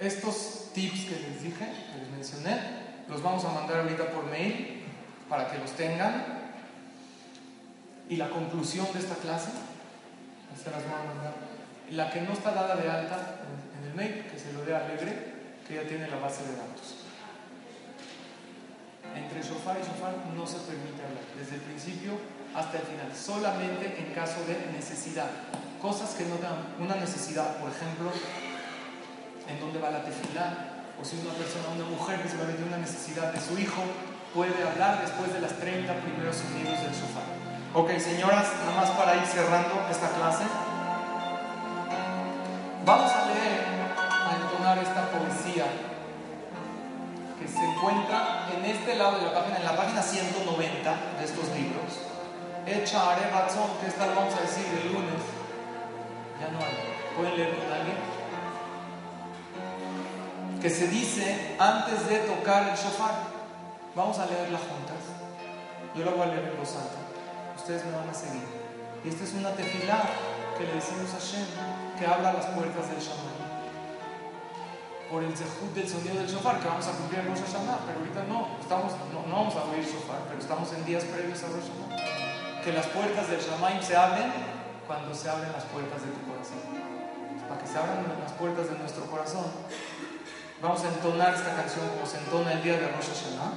[0.00, 2.58] Estos tips que les dije, que les mencioné,
[3.08, 4.82] los vamos a mandar ahorita por mail
[5.28, 6.42] para que los tengan
[8.08, 9.50] y la conclusión de esta clase,
[10.60, 11.34] se las voy a mandar.
[11.90, 13.40] La que no está dada de alta
[13.80, 15.34] en, el mail, que se lo dé Alegre,
[15.66, 17.03] que ya tiene la base de datos.
[19.12, 22.16] Entre shofar y shofar no se permite hablar, desde el principio
[22.54, 25.30] hasta el final, solamente en caso de necesidad.
[25.80, 28.10] Cosas que no dan una necesidad, por ejemplo,
[29.48, 32.66] en dónde va la tefilá, o si una persona, una mujer que se va a
[32.66, 33.82] una necesidad de su hijo,
[34.32, 37.26] puede hablar después de las 30 primeros sonidos del shofar.
[37.74, 40.44] Ok, señoras, nada más para ir cerrando esta clase.
[42.84, 43.64] Vamos a leer,
[43.98, 45.66] a entonar esta poesía
[47.44, 51.48] que se encuentra en este lado de la página, en la página 190 de estos
[51.50, 52.00] libros.
[52.64, 55.20] Echa haré razón, que esta vamos a decir el lunes.
[56.40, 56.72] Ya no hay.
[57.14, 57.96] ¿Pueden leer con alguien?
[60.62, 63.34] Que se dice antes de tocar el shofar.
[63.94, 65.04] Vamos a leerla juntas.
[65.94, 67.04] Yo la voy a leer en voz alta
[67.56, 68.42] ustedes me van a seguir.
[69.04, 70.02] Y esta es una tefilá
[70.56, 71.46] que le decimos a Shem,
[71.98, 73.33] que habla las puertas del Shaman.
[75.10, 78.24] Por el zehut del sonido del shofar, que vamos a cumplir Rosh Hashanah, pero ahorita
[78.24, 82.62] no, estamos, no, vamos a oír shofar, pero estamos en días previos a Rosh Hashanah.
[82.64, 84.32] Que las puertas del Shamaim se abren
[84.86, 86.58] cuando se abren las puertas de tu corazón.
[87.48, 89.44] Para que se abran las puertas de nuestro corazón,
[90.62, 93.52] vamos a entonar esta canción como se entona el día de Rosh Hashanah,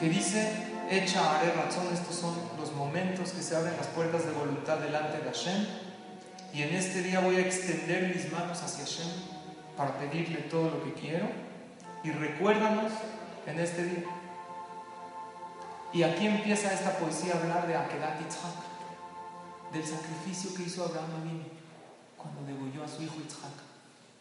[0.00, 4.32] que dice Echa haré razón, estos son los momentos que se abren las puertas de
[4.32, 5.66] voluntad delante de Hashem.
[6.54, 9.37] Y en este día voy a extender mis manos hacia Hashem
[9.78, 11.26] para pedirle todo lo que quiero.
[12.02, 12.92] Y recuérdanos
[13.46, 14.04] en este día.
[15.92, 21.12] Y aquí empieza esta poesía a hablar de Akedat Yitzhak, del sacrificio que hizo Abraham
[21.22, 21.44] Avinu
[22.16, 23.52] cuando degolló a su hijo Yitzhak,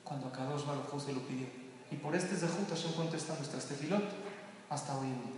[0.04, 1.48] cuando Akadosh Baruj se lo pidió.
[1.92, 4.04] Y por este Zehut Hashem contesta nuestras tefilot
[4.70, 5.34] hasta hoy en día.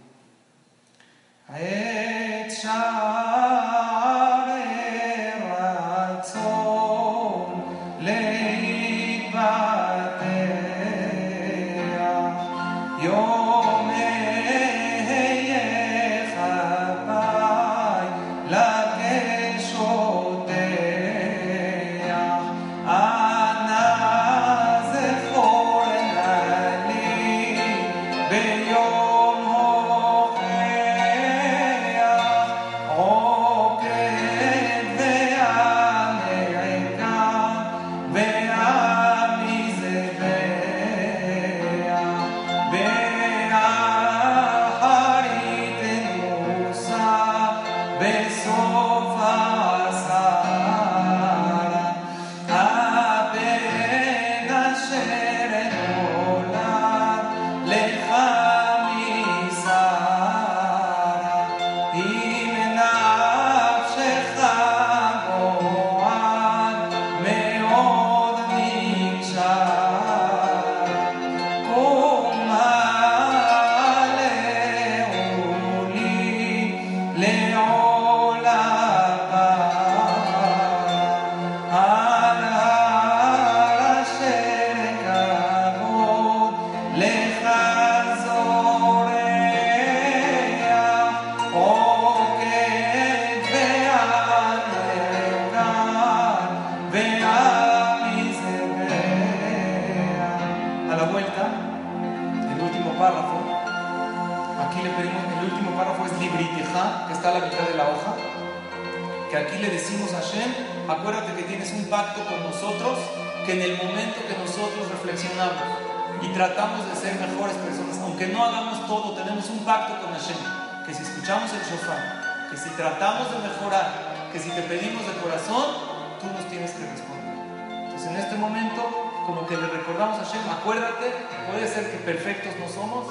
[121.29, 123.85] Escuchamos el shofar, que si tratamos de mejorar,
[124.33, 127.37] que si te pedimos de corazón, tú nos tienes que responder.
[127.85, 128.81] Entonces en este momento,
[129.27, 131.13] como que le recordamos a Hashem, acuérdate,
[131.51, 133.05] puede ser que perfectos no somos,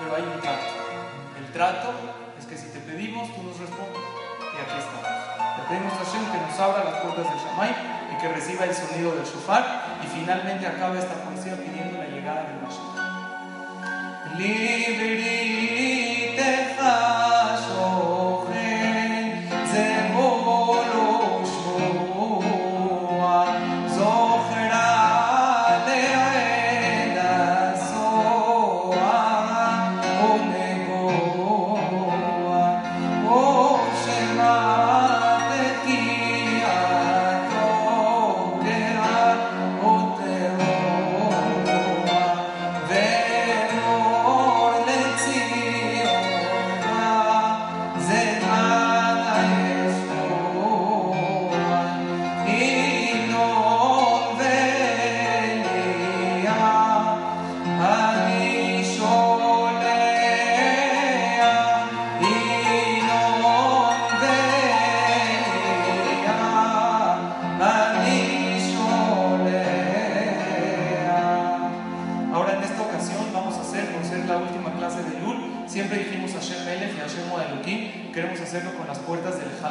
[0.00, 0.74] pero hay un trato.
[1.38, 1.94] El trato
[2.36, 4.02] es que si te pedimos, tú nos respondes.
[4.42, 5.06] Y aquí estamos.
[5.06, 7.70] Le pedimos a Hashem que nos abra las puertas del Shamay
[8.10, 12.42] y que reciba el sonido del shofar y finalmente acabe esta poesía pidiendo la llegada
[12.42, 12.98] del Mashiach.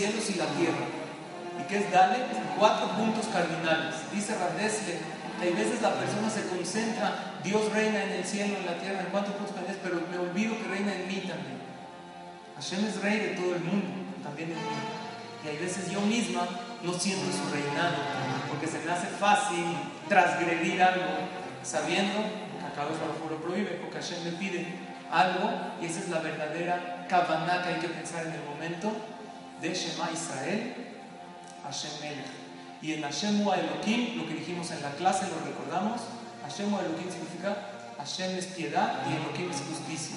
[0.00, 0.88] cielos y la tierra.
[1.60, 2.24] ¿Y qué es Dalet?
[2.58, 3.96] Cuatro puntos cardinales.
[4.10, 4.96] Dice Radesle
[5.40, 9.06] hay veces la persona se concentra, Dios reina en el cielo, en la tierra, en
[9.06, 11.60] cuatro puntos cardinales, pero me olvido que reina en mí también.
[12.56, 13.88] Hashem es rey de todo el mundo,
[14.22, 14.80] también en mí.
[15.44, 16.48] Y hay veces yo misma
[16.82, 17.96] no siento su reinado,
[18.48, 19.64] porque se me hace fácil
[20.08, 21.28] transgredir algo
[21.62, 22.20] sabiendo
[22.56, 24.64] que acá lo prohíbe, porque Hashem me pide
[25.10, 28.92] algo y esa es la verdadera kavaná que hay que pensar en el momento
[29.60, 30.74] de Shema Israel,
[31.64, 32.40] Hashem Melech.
[32.82, 36.00] Y en Hashem Elohim, lo que dijimos en la clase, lo recordamos,
[36.42, 37.56] Hashem Elohim significa
[37.98, 40.16] Hashem es piedad y Elohim es justicia.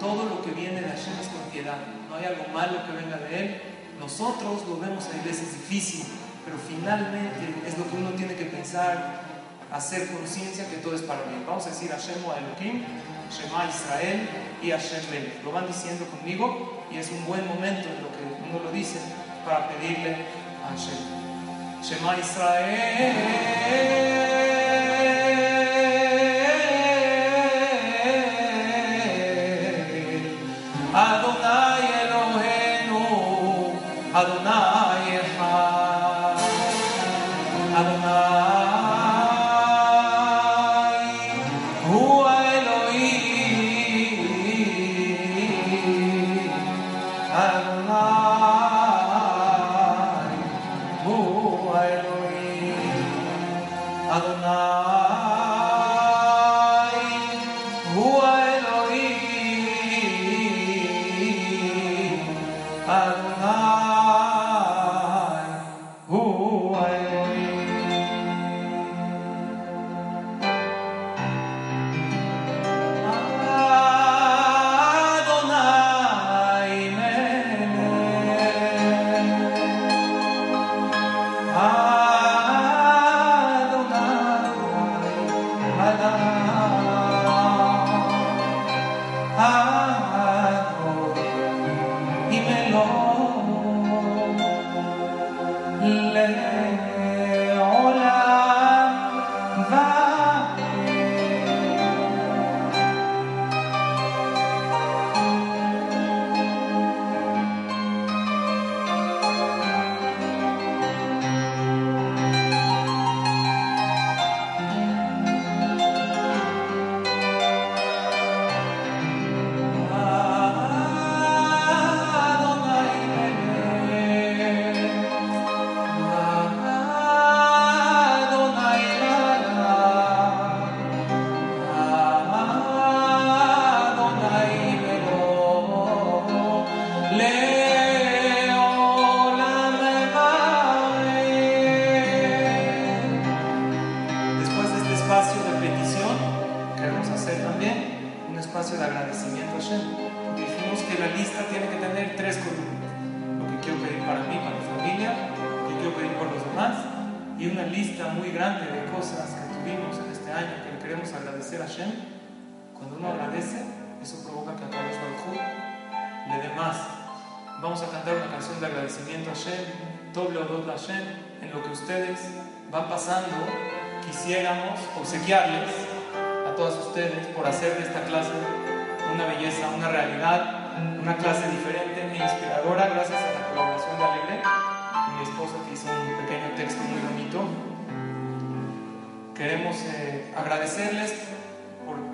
[0.00, 1.78] Todo lo que viene de Hashem es con piedad.
[2.10, 3.62] No hay algo malo que venga de él,
[4.00, 6.04] nosotros lo vemos a veces difícil,
[6.44, 9.22] pero finalmente es lo que uno tiene que pensar,
[9.70, 11.44] hacer conciencia que todo es para bien.
[11.46, 12.84] Vamos a decir Hashem Elohim,
[13.30, 14.28] Shema Israel
[14.62, 15.44] y Hashem Melech.
[15.44, 19.00] Lo van diciendo conmigo y es un buen momento en lo que lo dice
[19.44, 20.16] para pedirle
[20.64, 20.98] a Hashem.
[21.82, 23.14] Shema Israel.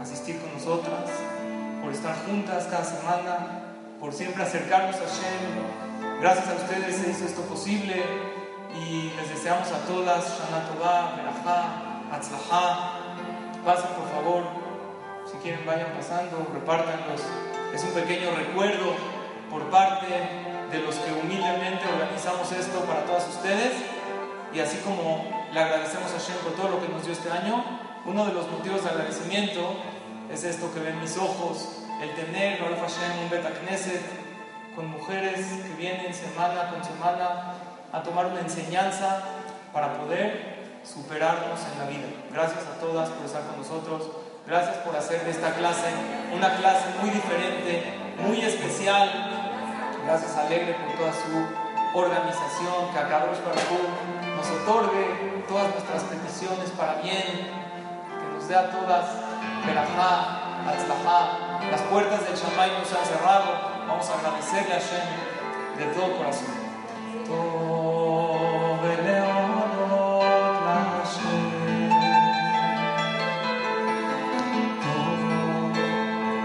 [0.00, 1.10] Asistir con nosotras,
[1.82, 3.64] por estar juntas cada semana,
[4.00, 6.20] por siempre acercarnos a Shem.
[6.20, 7.96] Gracias a ustedes se hizo esto posible
[8.74, 12.96] y les deseamos a todas Shana Tová, Berajá, Atzlajá.
[13.64, 14.44] Pasen por favor,
[15.30, 17.20] si quieren vayan pasando, repártanlos.
[17.74, 18.94] Es un pequeño recuerdo
[19.50, 20.08] por parte
[20.70, 23.72] de los que humildemente organizamos esto para todas ustedes.
[24.54, 27.89] Y así como le agradecemos a Shem por todo lo que nos dio este año,
[28.06, 29.74] uno de los motivos de agradecimiento
[30.32, 31.68] es esto que ven mis ojos,
[32.02, 34.02] el tener, Baruch Hashem, un Beta Knesset
[34.74, 37.54] con mujeres que vienen semana con semana
[37.92, 39.22] a tomar una enseñanza
[39.72, 42.08] para poder superarnos en la vida.
[42.32, 44.10] Gracias a todas por estar con nosotros.
[44.46, 45.90] Gracias por hacer de esta clase
[46.34, 47.94] una clase muy diferente,
[48.24, 49.10] muy especial.
[50.06, 53.38] Gracias a Alegre por toda su organización, que a Kadosh
[54.36, 57.59] nos otorgue todas nuestras peticiones para bien,
[58.50, 59.06] que nos dé a todas
[59.64, 60.10] Berajá,
[60.66, 61.18] Atzlajá.
[61.70, 63.46] Las puertas del Shamay nos han cerrado.
[63.86, 65.06] Vamos a agradecerle a Shem
[65.78, 66.60] de todo corazón.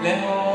[0.03, 0.54] ¿Puedes